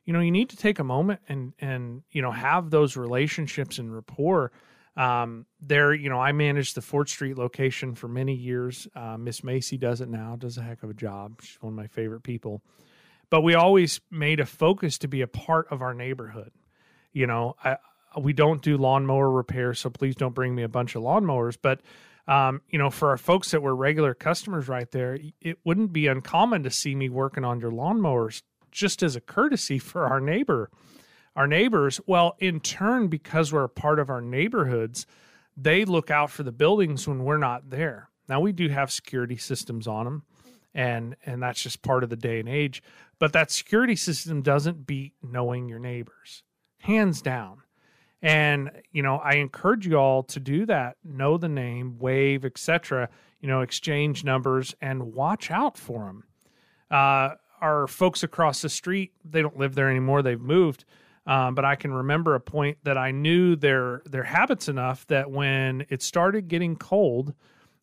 [0.06, 3.80] You know, you need to take a moment and and you know have those relationships
[3.80, 4.52] and rapport.
[4.98, 8.88] Um, there, you know, I managed the Fort Street location for many years.
[8.96, 11.42] Uh, Miss Macy does it now; does a heck of a job.
[11.42, 12.62] She's one of my favorite people.
[13.30, 16.52] But we always made a focus to be a part of our neighborhood.
[17.12, 17.78] You know, I,
[18.20, 21.58] we don't do lawnmower repair, so please don't bring me a bunch of lawnmowers.
[21.62, 21.82] But
[22.28, 26.08] um, you know, for our folks that were regular customers right there, it wouldn't be
[26.08, 28.42] uncommon to see me working on your lawnmowers
[28.76, 30.70] just as a courtesy for our neighbor,
[31.36, 32.00] our neighbors.
[32.06, 35.08] Well, in turn, because we're a part of our neighborhoods,
[35.58, 38.10] they look out for the buildings when we're not there.
[38.28, 40.24] Now we do have security systems on them,
[40.74, 42.84] and and that's just part of the day and age.
[43.18, 46.44] But that security system doesn't beat knowing your neighbors,
[46.80, 47.62] hands down.
[48.22, 50.98] And you know, I encourage you all to do that.
[51.04, 53.10] Know the name, wave, etc.
[53.40, 56.24] You know, exchange numbers and watch out for them.
[56.90, 57.36] Uh,
[57.66, 60.22] our folks across the street, they don't live there anymore.
[60.22, 60.86] They've moved.
[61.26, 65.32] Um, but I can remember a point that I knew their their habits enough that
[65.32, 67.34] when it started getting cold,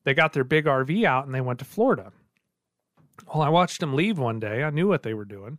[0.04, 2.12] they got their big RV out and they went to Florida.
[3.26, 4.62] Well, I watched them leave one day.
[4.62, 5.58] I knew what they were doing,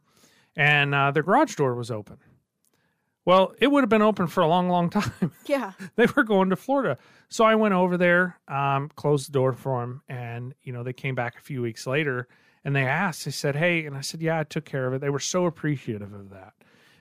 [0.56, 2.18] and uh, their garage door was open.
[3.26, 5.32] Well, it would have been open for a long, long time.
[5.46, 5.74] yeah.
[5.98, 6.98] they were going to Florida.
[7.30, 10.94] So I went over there, um, closed the door for them, and you know they
[10.94, 12.30] came back a few weeks later
[12.64, 13.26] and they asked.
[13.26, 15.46] They said, "Hey," and I said, "Yeah, I took care of it." They were so
[15.46, 16.54] appreciative of that.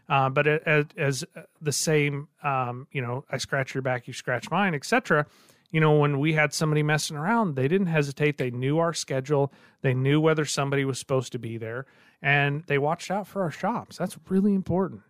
[0.09, 1.25] Uh, but as, as
[1.61, 5.27] the same, um, you know, I scratch your back, you scratch mine, etc.
[5.71, 8.37] You know, when we had somebody messing around, they didn't hesitate.
[8.37, 9.53] They knew our schedule.
[9.81, 11.87] They knew whether somebody was supposed to be there,
[12.21, 13.97] and they watched out for our shops.
[13.97, 15.03] That's really important.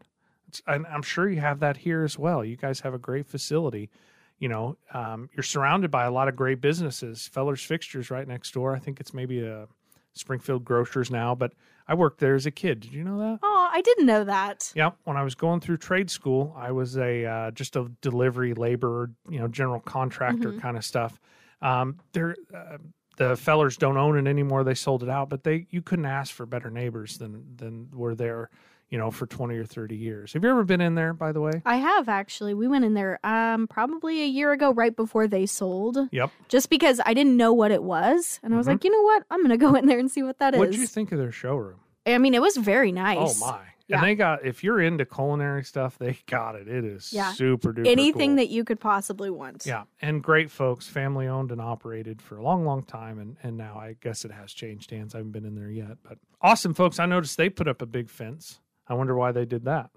[0.46, 2.44] It's, and I'm sure you have that here as well.
[2.44, 3.90] You guys have a great facility.
[4.38, 7.28] You know, um, you're surrounded by a lot of great businesses.
[7.32, 8.76] Feller's Fixtures right next door.
[8.76, 9.66] I think it's maybe a
[10.14, 11.52] Springfield Grocers now, but
[11.88, 12.80] I worked there as a kid.
[12.80, 13.38] Did you know that?
[13.42, 14.72] Oh, I didn't know that.
[14.74, 18.54] Yeah, When I was going through trade school, I was a uh, just a delivery
[18.54, 21.18] laborer, you know, general contractor kind of stuff.
[21.60, 22.78] Um, there, uh,
[23.16, 24.64] the fellers don't own it anymore.
[24.64, 28.14] They sold it out, but they you couldn't ask for better neighbors than than were
[28.14, 28.50] there,
[28.92, 30.34] you know, for twenty or thirty years.
[30.34, 31.62] Have you ever been in there, by the way?
[31.64, 32.52] I have actually.
[32.52, 35.96] We went in there um probably a year ago right before they sold.
[36.12, 36.30] Yep.
[36.48, 38.38] Just because I didn't know what it was.
[38.42, 39.24] And I was like, you know what?
[39.30, 40.58] I'm gonna go in there and see what that is.
[40.58, 41.80] What did you think of their showroom?
[42.06, 43.40] I mean, it was very nice.
[43.42, 43.60] Oh my!
[43.88, 43.96] Yeah.
[43.98, 46.68] And they got if you're into culinary stuff, they got it.
[46.68, 47.32] It is Yeah.
[47.32, 47.86] super duper.
[47.86, 48.36] Anything cool.
[48.36, 49.64] that you could possibly want.
[49.64, 53.56] Yeah, and great folks, family owned and operated for a long, long time, and and
[53.56, 55.14] now I guess it has changed hands.
[55.14, 56.98] I haven't been in there yet, but awesome folks.
[56.98, 58.58] I noticed they put up a big fence.
[58.88, 59.90] I wonder why they did that.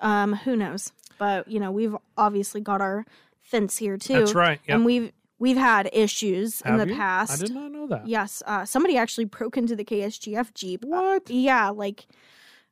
[0.00, 0.92] Um, who knows?
[1.18, 3.04] But you know, we've obviously got our
[3.40, 4.14] fence here too.
[4.20, 4.60] That's right.
[4.66, 4.74] Yep.
[4.74, 6.94] And we've we've had issues in the you?
[6.94, 7.42] past.
[7.42, 8.06] I did not know that.
[8.08, 10.84] Yes, uh, somebody actually broke into the KSGF Jeep.
[10.84, 11.28] What?
[11.30, 12.06] Yeah, like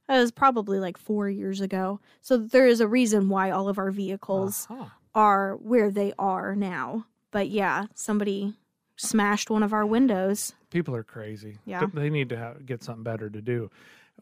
[0.09, 2.01] it was probably like four years ago.
[2.21, 4.87] So there is a reason why all of our vehicles Uh-huh.
[5.15, 7.07] are where they are now.
[7.31, 8.55] But yeah, somebody
[8.97, 10.55] smashed one of our windows.
[10.71, 11.59] People are crazy.
[11.65, 11.87] Yeah.
[11.95, 13.71] They need to have, get something better to do.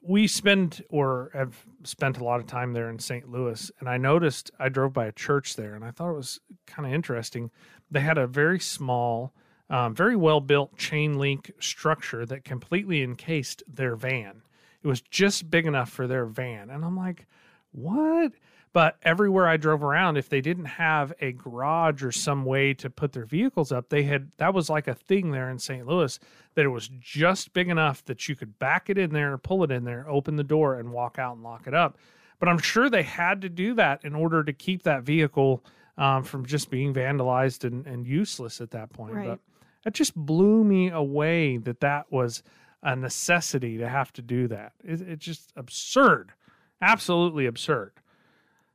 [0.02, 3.30] We spend or have spent a lot of time there in St.
[3.30, 6.40] Louis, and I noticed I drove by a church there, and I thought it was
[6.66, 7.50] kind of interesting.
[7.90, 9.32] They had a very small,
[9.68, 14.42] um, very well built chain link structure that completely encased their van.
[14.82, 17.26] It was just big enough for their van, and I'm like,
[17.72, 18.32] what?
[18.72, 22.88] But everywhere I drove around, if they didn't have a garage or some way to
[22.88, 25.86] put their vehicles up, they had that was like a thing there in St.
[25.86, 26.20] Louis
[26.54, 29.72] that it was just big enough that you could back it in there, pull it
[29.72, 31.98] in there, open the door, and walk out and lock it up.
[32.38, 35.64] But I'm sure they had to do that in order to keep that vehicle
[35.98, 39.14] um, from just being vandalized and, and useless at that point.
[39.14, 39.28] Right.
[39.28, 39.40] But
[39.84, 42.42] it just blew me away that that was
[42.82, 44.72] a necessity to have to do that.
[44.84, 46.32] It, it's just absurd,
[46.80, 47.92] absolutely absurd.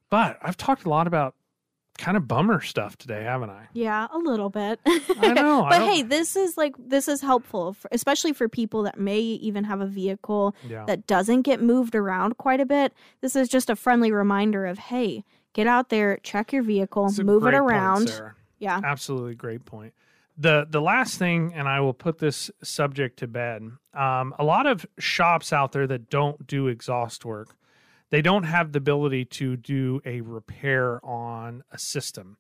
[0.10, 1.36] But I've talked a lot about
[1.98, 3.68] kind of bummer stuff today, haven't I?
[3.74, 4.80] Yeah, a little bit.
[4.86, 5.66] I know.
[5.70, 9.20] But don't- hey, this is like this is helpful, for, especially for people that may
[9.20, 10.84] even have a vehicle Yeah.
[10.86, 12.94] that doesn't get moved around quite a bit.
[13.22, 17.20] This is just a friendly reminder of hey, get out there, check your vehicle, It's
[17.20, 18.10] move it point, around.
[18.10, 18.36] Sarah.
[18.60, 19.94] yeah, Absolutely great point.
[20.38, 23.70] The the last thing, and I will put this subject to bed.
[23.94, 27.56] Um, a lot of shops out there that don't do exhaust work,
[28.10, 32.38] they don't have the ability to do a repair on a system.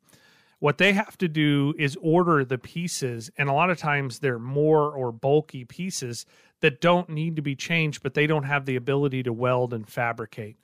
[0.60, 4.39] What they have to do is order the pieces, and a lot of times they're
[4.39, 6.25] more or bulky pieces
[6.62, 9.88] that don't need to be changed, but they don't have the ability to weld and
[9.88, 10.58] fabricate.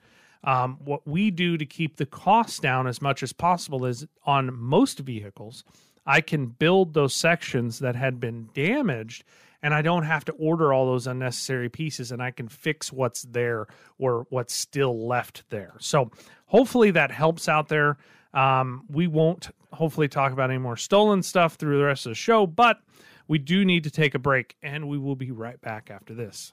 [0.44, 4.58] Um, what we do to keep the costs down as much as possible is on
[4.58, 5.62] most vehicles,
[6.04, 9.24] I can build those sections that had been damaged
[9.62, 13.22] and I don't have to order all those unnecessary pieces and I can fix what's
[13.22, 13.66] there
[13.98, 15.74] or what's still left there.
[15.78, 16.10] So
[16.46, 17.96] hopefully that helps out there.
[18.34, 22.16] Um, we won't hopefully talk about any more stolen stuff through the rest of the
[22.16, 22.80] show, but
[23.28, 26.52] we do need to take a break and we will be right back after this.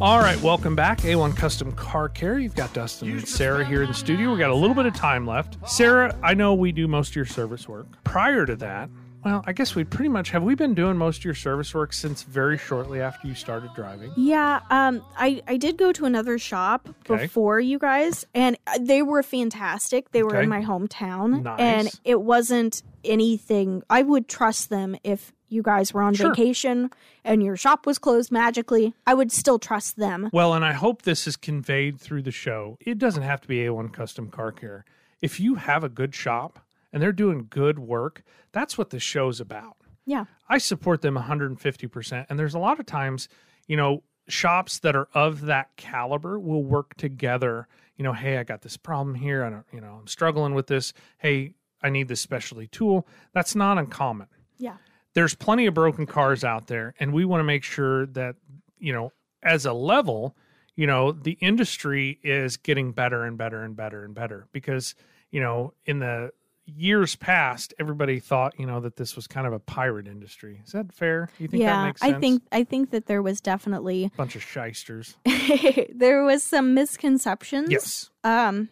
[0.00, 1.00] All right, welcome back.
[1.00, 2.38] A1 Custom Car Care.
[2.38, 4.32] You've got Dustin and Sarah here in the studio.
[4.32, 5.58] We got a little bit of time left.
[5.68, 7.86] Sarah, I know we do most of your service work.
[8.02, 8.88] Prior to that,
[9.26, 11.92] well, I guess we pretty much have we been doing most of your service work
[11.92, 14.10] since very shortly after you started driving.
[14.16, 14.60] yeah.
[14.70, 17.24] Um, I I did go to another shop Okay.
[17.24, 20.12] before you guys, and uh, they were fantastic.
[20.12, 20.44] They were Okay.
[20.44, 21.58] in my hometown, Nice.
[21.60, 23.82] and it wasn't anything.
[23.90, 26.30] I would trust them if you guys were on Sure.
[26.30, 26.90] vacation
[27.24, 28.94] and your shop was closed magically.
[29.06, 30.30] I would still trust them.
[30.32, 32.76] Well, and I hope this is conveyed through the show.
[32.80, 34.84] It doesn't have to be A1 Custom Car Care.
[35.20, 36.60] If you have a good shop
[36.92, 39.76] and they're doing good work, that's what the show's about.
[40.06, 40.24] Yeah.
[40.48, 42.26] I support them 150%.
[42.28, 43.28] And there's a lot of times,
[43.66, 47.66] you know, shops that are of that caliber will work together.
[47.96, 49.44] You know, hey, I got this problem here.
[49.44, 50.92] I don't, you know, I'm struggling with this.
[51.18, 53.06] Hey, I need this specialty tool.
[53.32, 54.28] That's not uncommon.
[54.58, 54.76] Yeah.
[55.14, 58.36] There's plenty of broken cars out there, and we want to make sure that,
[58.78, 60.36] you know, as a level,
[60.76, 64.94] you know, the industry is getting better and better and better and better because,
[65.30, 66.32] you know, in the
[66.76, 70.60] years past, everybody thought, you know, that this was kind of a pirate industry.
[70.64, 71.30] Is that fair?
[71.38, 72.16] You think that yeah, makes sense?
[72.16, 75.16] I think I think that there was definitely a bunch of shysters.
[75.94, 77.70] there was some misconceptions.
[77.70, 78.10] Yes.
[78.24, 78.68] Um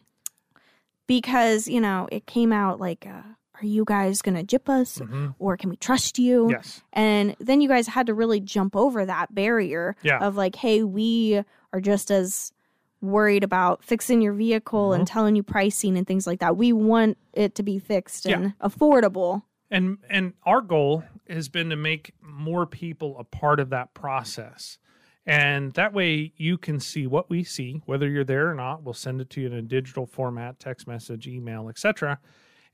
[1.07, 3.23] because, you know, it came out like uh
[3.61, 5.35] are you guys going to jip us Mhm.
[5.39, 6.51] or can we trust you?
[6.51, 6.83] Yes.
[6.93, 10.19] And then you guys had to really jump over that barrier Yeah.
[10.19, 11.43] of like, hey, we
[11.73, 12.53] are just as
[13.01, 15.09] worried about fixing your vehicle and Mhm.
[15.11, 16.57] telling you pricing and things like that.
[16.57, 18.37] We want it to be fixed Yeah.
[18.37, 19.43] and affordable.
[19.71, 24.79] and and our goal has been to make more people a part of that process
[25.27, 28.95] and that way you can see what we see whether you're there or not we'll
[28.95, 32.19] send it to you in a digital format text message email etc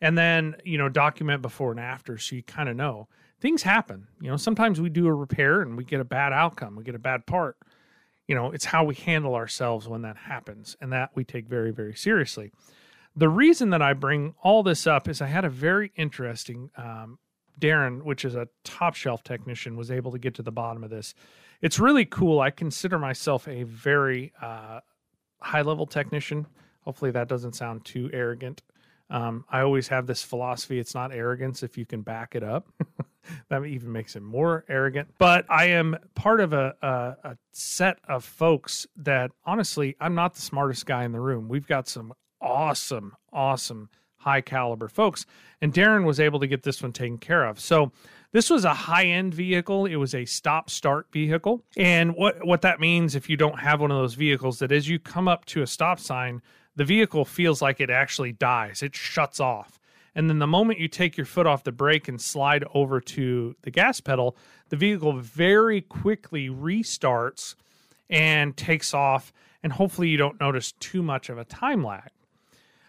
[0.01, 3.09] and then you know document before and after so you kind of know
[3.40, 6.76] things happen you know sometimes we do a repair and we get a bad outcome
[6.76, 7.57] we get a bad part
[8.26, 11.70] you know it's how we handle ourselves when that happens and that we take very
[11.70, 12.51] very seriously
[13.16, 17.18] the reason that I bring all this up is I had a very interesting um,
[17.61, 20.90] Darren, which is a top shelf technician, was able to get to the bottom of
[20.90, 21.14] this.
[21.62, 22.40] It's really cool.
[22.40, 24.80] I consider myself a very uh,
[25.40, 26.47] high level technician.
[26.80, 28.62] Hopefully, that doesn't sound too arrogant.
[29.11, 32.68] Um, I always have this philosophy it's not arrogance if you can back it up.
[33.48, 35.09] that even makes it more arrogant.
[35.18, 40.34] But I am part of a, a, a set of folks that honestly, I'm not
[40.34, 41.48] the smartest guy in the room.
[41.48, 43.88] We've got some awesome, awesome
[44.24, 45.26] high caliber folks.
[45.61, 47.61] And Darren was able to get this one taken care of.
[47.61, 47.92] So
[48.32, 49.86] this was a high end vehicle.
[49.86, 51.62] It was a stop start vehicle.
[51.76, 54.88] And what, what that means if you don't have one of those vehicles, that as
[54.88, 56.42] you come up to a stop sign,
[56.76, 58.82] the vehicle feels like it actually dies.
[58.82, 59.78] It shuts off.
[60.14, 63.56] And then the moment you take your foot off the brake and slide over to
[63.62, 64.36] the gas pedal,
[64.68, 67.56] the vehicle very quickly restarts
[68.08, 69.32] and takes off.
[69.62, 72.10] And hopefully, you don't notice too much of a time lag.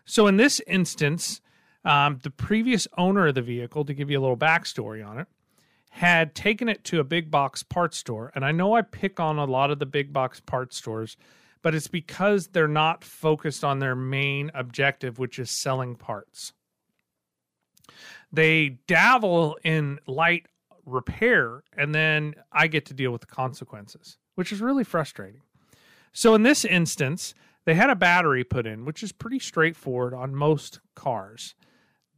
[0.03, 1.41] So, in this instance,
[1.83, 5.27] um, the previous owner of the vehicle, to give you a little backstory on it,
[5.91, 8.31] had taken it to a big box parts store.
[8.35, 11.15] And I know I pick on a lot of the big box parts stores,
[11.65, 16.53] but it's because they're not focused on their main objective, which is selling parts.
[18.31, 20.45] They dabble in light
[20.85, 25.41] repair, and then I get to deal with the consequences, which is really frustrating.
[26.13, 27.33] So, in this instance,
[27.65, 31.55] they had a battery put in, which is pretty straightforward on most cars.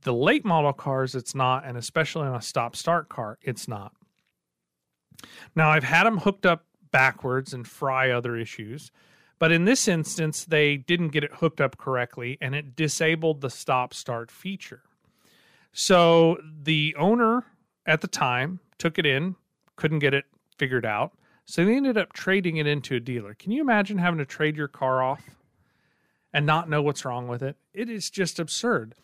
[0.01, 3.93] The late model cars, it's not, and especially on a stop start car, it's not.
[5.55, 8.91] Now, I've had them hooked up backwards and fry other issues,
[9.39, 13.49] but in this instance, they didn't get it hooked up correctly and it disabled the
[13.49, 14.83] stop start feature.
[15.71, 17.45] So the owner
[17.85, 19.35] at the time took it in,
[19.75, 20.25] couldn't get it
[20.57, 21.11] figured out.
[21.45, 23.33] So they ended up trading it into a dealer.
[23.33, 25.23] Can you imagine having to trade your car off
[26.33, 27.55] and not know what's wrong with it?
[27.73, 28.95] It is just absurd.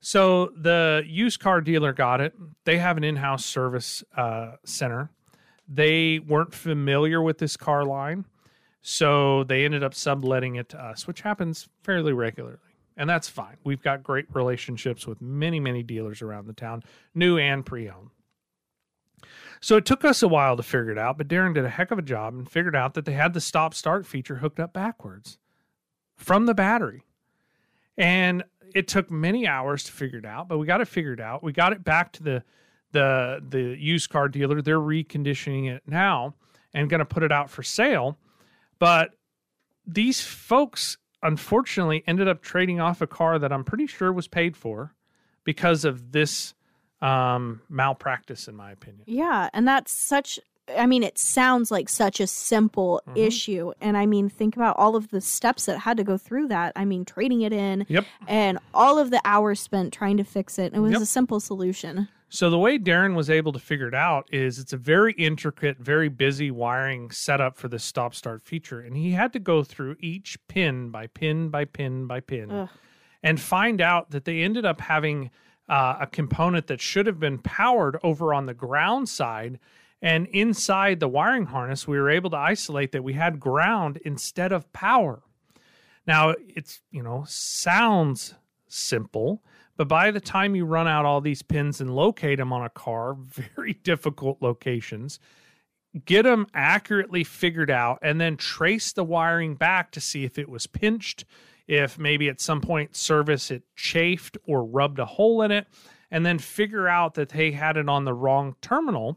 [0.00, 2.32] So the used car dealer got it.
[2.64, 5.10] They have an in house service uh, center.
[5.68, 8.24] They weren't familiar with this car line.
[8.82, 12.58] So they ended up subletting it to us, which happens fairly regularly.
[12.96, 13.56] And that's fine.
[13.64, 16.82] We've got great relationships with many, many dealers around the town,
[17.14, 18.10] new and pre owned.
[19.60, 21.90] So it took us a while to figure it out, but Darren did a heck
[21.90, 24.72] of a job and figured out that they had the stop start feature hooked up
[24.72, 25.38] backwards
[26.16, 27.04] from the battery.
[27.98, 31.42] And it took many hours to figure it out, but we got it figured out.
[31.42, 32.44] We got it back to the
[32.92, 34.62] the the used car dealer.
[34.62, 36.34] They're reconditioning it now
[36.72, 38.18] and going to put it out for sale.
[38.80, 39.10] But
[39.86, 44.56] these folks unfortunately ended up trading off a car that I'm pretty sure was paid
[44.56, 44.94] for
[45.44, 46.54] because of this
[47.00, 49.04] um, malpractice, in my opinion.
[49.06, 50.40] Yeah, and that's such
[50.78, 53.16] I mean, it sounds like such a simple Mhm.
[53.16, 53.72] issue.
[53.80, 56.72] And I mean, think about all of the steps that had to go through that.
[56.76, 58.04] I mean, trading it in Yep.
[58.28, 60.72] and all of the hours spent trying to fix it.
[60.72, 61.00] It was Yep.
[61.02, 62.06] a simple solution.
[62.32, 65.78] So the way Darren was able to figure it out is it's a very intricate,
[65.78, 69.96] very busy wiring setup for this stop start feature, and he had to go through
[69.98, 72.68] each pin by pin by pin by pin Ugh.
[73.24, 75.30] and find out that they ended up having
[75.68, 79.58] uh, a component that should have been powered over on the ground side.
[80.00, 84.52] And inside the wiring harness, we were able to isolate that we had ground instead
[84.52, 85.22] of power.
[86.06, 88.34] Now, it's, you know, sounds
[88.66, 89.42] simple,
[89.80, 92.68] but by the time you run out all these pins and locate them on a
[92.68, 93.14] car,
[93.56, 95.18] very difficult locations,
[96.04, 100.50] get them accurately figured out, and then trace the wiring back to see if it
[100.50, 101.24] was pinched,
[101.66, 105.66] if maybe at some point service it chafed or rubbed a hole in it,
[106.10, 109.16] and then figure out that they had it on the wrong terminal.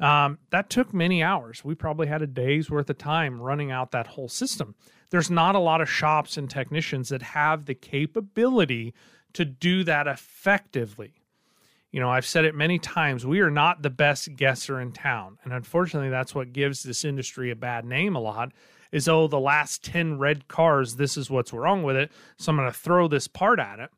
[0.00, 1.62] Um, that took many hours.
[1.66, 4.74] We probably had a day's worth of time running out that whole system.
[5.10, 8.94] There's not a lot of shops and technicians that have the capability
[9.34, 11.14] to do that effectively.
[11.90, 13.26] You know, I've said it many times.
[13.26, 15.38] We are not the best guesser in town.
[15.44, 18.52] And unfortunately, that's what gives this industry a bad name a lot
[18.90, 22.10] is, oh, the last 10 red cars, this is what's wrong with it.
[22.38, 23.90] So I'm going to throw this part at it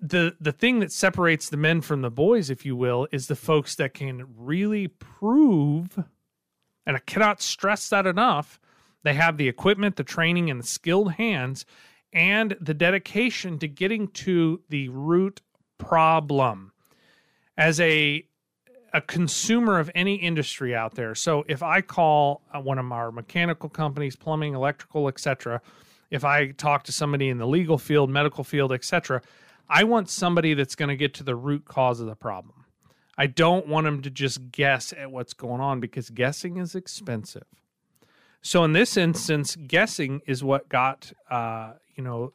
[0.00, 3.36] the the thing that separates the men from the boys, if you will, is the
[3.36, 5.98] folks that can really prove,
[6.86, 8.60] and I cannot stress that enough.
[9.02, 11.64] They have the equipment, the training, and the skilled hands,
[12.12, 15.40] and the dedication to getting to the root
[15.78, 16.72] problem.
[17.56, 18.24] As a
[18.92, 23.12] a consumer of any industry out there, so if I call uh, one of our
[23.12, 25.62] mechanical companies, plumbing, electrical, etc.,
[26.10, 29.22] if I talk to somebody in the legal field, medical field, etc.,
[29.68, 32.64] I want somebody that's going to get to the root cause of the problem.
[33.16, 37.46] I don't want them to just guess at what's going on because guessing is expensive.
[38.42, 42.32] So in this instance, guessing is what got uh, you know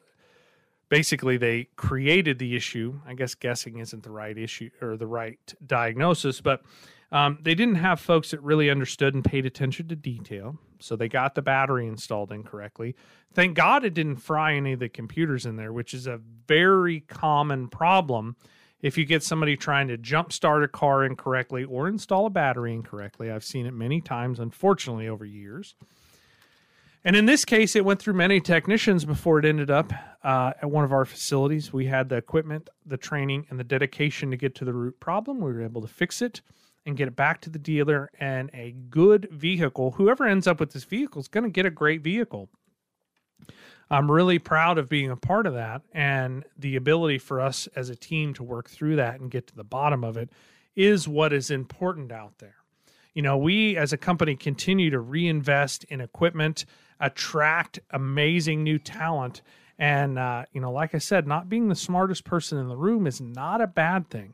[0.89, 2.99] basically they created the issue.
[3.05, 6.61] I guess guessing isn't the right issue or the right diagnosis, but
[7.11, 10.57] um, they didn't have folks that really understood and paid attention to detail.
[10.79, 12.95] So they got the battery installed incorrectly.
[13.33, 17.01] Thank God it didn't fry any of the computers in there, which is a very
[17.01, 18.35] common problem
[18.85, 22.71] if you get somebody trying to jump start a car incorrectly or install a battery
[22.71, 23.31] incorrectly.
[23.31, 25.73] I've seen it many times, unfortunately, over years.
[27.03, 29.91] And in this case, it went through many technicians before it ended up
[30.23, 31.73] uh, at one of our facilities.
[31.73, 35.39] We had the equipment, the training, and the dedication to get to the root problem.
[35.39, 36.41] We were able to fix it
[36.85, 39.93] and get it back to the dealer and a good vehicle.
[39.97, 42.49] Whoever ends up with this vehicle is going to get a great vehicle.
[43.89, 47.89] I'm really proud of being a part of that and the ability for us as
[47.89, 50.29] a team to work through that and get to the bottom of it
[50.75, 52.55] is what is important out there.
[53.13, 56.65] You know, we as a company continue to reinvest in equipment,
[56.99, 59.41] attract amazing new talent.
[59.77, 63.07] And, uh, you know, like I said, not being the smartest person in the room
[63.07, 64.33] is not a bad thing.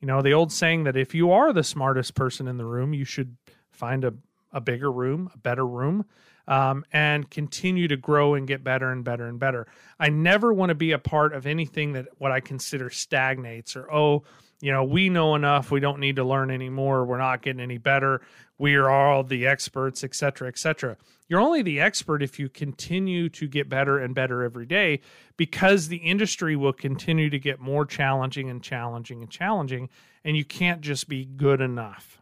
[0.00, 2.92] You know, the old saying that if you are the smartest person in the room,
[2.92, 3.36] you should
[3.70, 4.14] find a,
[4.52, 6.04] a bigger room, a better room,
[6.50, 9.68] um, and continue to grow and get better and better and better.
[10.00, 13.90] I never want to be a part of anything that what I consider stagnates or,
[13.90, 14.24] oh,
[14.60, 15.70] you know, we know enough.
[15.70, 17.04] We don't need to learn anymore.
[17.06, 18.20] We're not getting any better.
[18.58, 20.96] We are all the experts, et cetera, et cetera.
[21.28, 25.00] You're only the expert if you continue to get better and better every day
[25.36, 29.88] because the industry will continue to get more challenging and challenging and challenging.
[30.24, 32.20] And you can't just be good enough.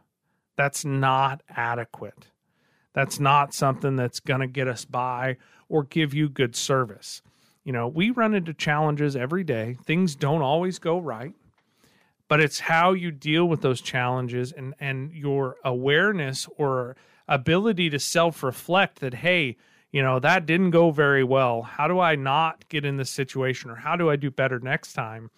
[0.55, 2.27] That's not adequate.
[2.93, 5.37] That's not something that's going to get us by
[5.67, 7.21] or give you good service.
[7.63, 9.77] You know, we run into challenges every day.
[9.85, 11.33] Things don't always go right,
[12.27, 16.95] but it's how you deal with those challenges and, and your awareness or
[17.27, 19.57] ability to self reflect that, hey,
[19.91, 21.61] you know, that didn't go very well.
[21.61, 24.93] How do I not get in this situation or how do I do better next
[24.93, 25.31] time?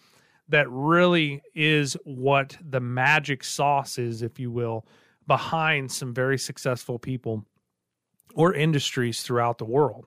[0.48, 4.84] That really is what the magic sauce is, if you will,
[5.26, 7.44] behind some very successful people
[8.34, 10.06] or industries throughout the world.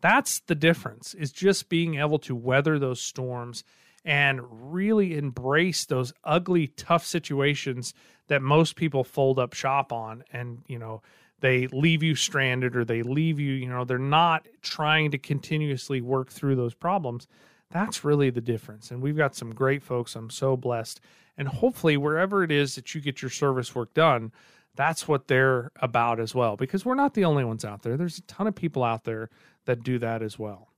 [0.00, 3.64] That's the difference, is just being able to weather those storms
[4.04, 4.40] and
[4.72, 7.94] really embrace those ugly, tough situations
[8.28, 11.02] that most people fold up shop on and you know
[11.40, 16.00] they leave you stranded or they leave you you know they're not trying to continuously
[16.00, 17.26] work through those problems
[17.70, 21.00] that's really the difference and we've got some great folks i'm so blessed
[21.36, 24.32] and hopefully wherever it is that you get your service work done
[24.76, 28.18] that's what they're about as well because we're not the only ones out there there's
[28.18, 29.30] a ton of people out there
[29.66, 30.68] that do that as well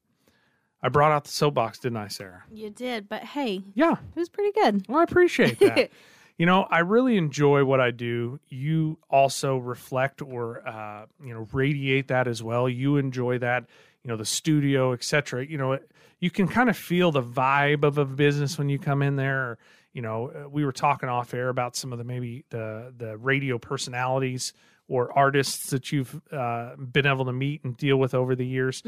[0.82, 4.28] i brought out the soapbox didn't i sarah You did, but hey, yeah it was
[4.28, 4.86] pretty good.
[4.88, 5.90] well, I appreciate that.
[6.38, 8.38] you know, I really enjoy what I do.
[8.48, 12.68] You also reflect or uh, you know radiate that as well.
[12.68, 13.64] You enjoy that.
[14.04, 15.46] You know, the studio, etc.
[15.46, 15.90] You know, it,
[16.20, 19.40] you can kind of feel the vibe of a business when you come in there.
[19.42, 19.58] Or,
[19.96, 23.16] you know, uh, we were talking off air about some of the maybe the the
[23.16, 24.52] radio personalities
[24.88, 28.82] or artists that you've uh, been able to meet and deal with over the years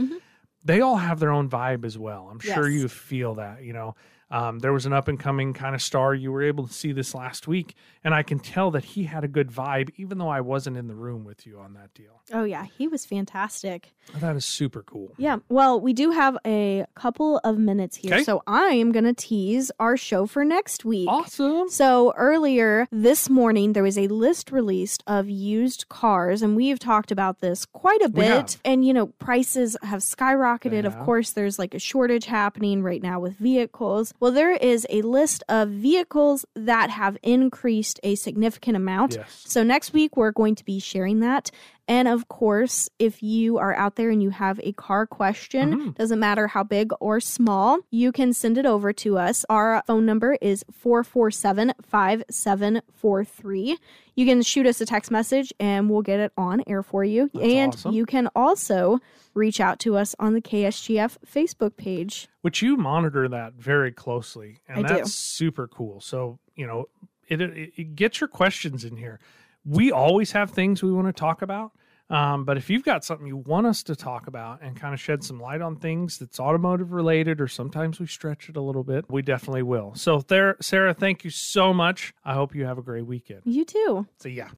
[0.64, 2.28] they all have their own vibe as well.
[2.30, 2.82] I'm sure Yes.
[2.82, 3.94] you feel that, you know.
[4.30, 6.92] Um, there was an up and coming kind of star you were able to see
[6.92, 7.74] this last week,
[8.04, 10.86] and I can tell that he had a good vibe, even though I wasn't in
[10.86, 12.22] the room with you on that deal.
[12.32, 13.94] Oh yeah, he was fantastic.
[14.20, 15.14] That is super cool.
[15.16, 15.38] Yeah.
[15.48, 18.14] Well, we do have a couple of minutes here.
[18.14, 18.24] Okay.
[18.24, 21.08] So I am going to tease our show for next week.
[21.08, 21.68] Awesome.
[21.68, 26.78] So earlier this morning, there was a list released of used cars, and we have
[26.78, 28.58] talked about this quite a bit.
[28.64, 30.84] And, you know, prices have skyrocketed.
[30.84, 34.12] Of course, there's like a shortage happening right now with vehicles.
[34.20, 39.14] Well, there is a list of vehicles that have increased a significant amount.
[39.16, 39.44] Yes.
[39.46, 41.50] So next week, we're going to be sharing that.
[41.88, 45.94] And of course, if you are out there and you have a car question, Mhm.
[45.94, 49.46] doesn't matter how big or small, you can send it over to us.
[49.48, 53.78] Our phone number is 447 5743.
[54.16, 57.30] You can shoot us a text message and we'll get it on air for you.
[57.32, 57.92] That's and awesome.
[57.94, 58.98] you can also
[59.34, 62.28] reach out to us on the KSGF Facebook page.
[62.42, 64.94] which you monitor that very closely and I do.
[64.94, 66.86] that's super cool so you know
[67.28, 69.20] it, it, it get your questions in here
[69.64, 71.72] we always have things we want to talk about
[72.10, 75.00] um, but if you've got something you want us to talk about and kind of
[75.00, 78.84] shed some light on things that's automotive related or sometimes we stretch it a little
[78.84, 79.94] bit we definitely will.
[79.94, 82.14] So there sarah thank you so much.
[82.24, 83.42] I hope you have a great weekend.
[83.44, 84.06] You too.
[84.20, 84.48] see ya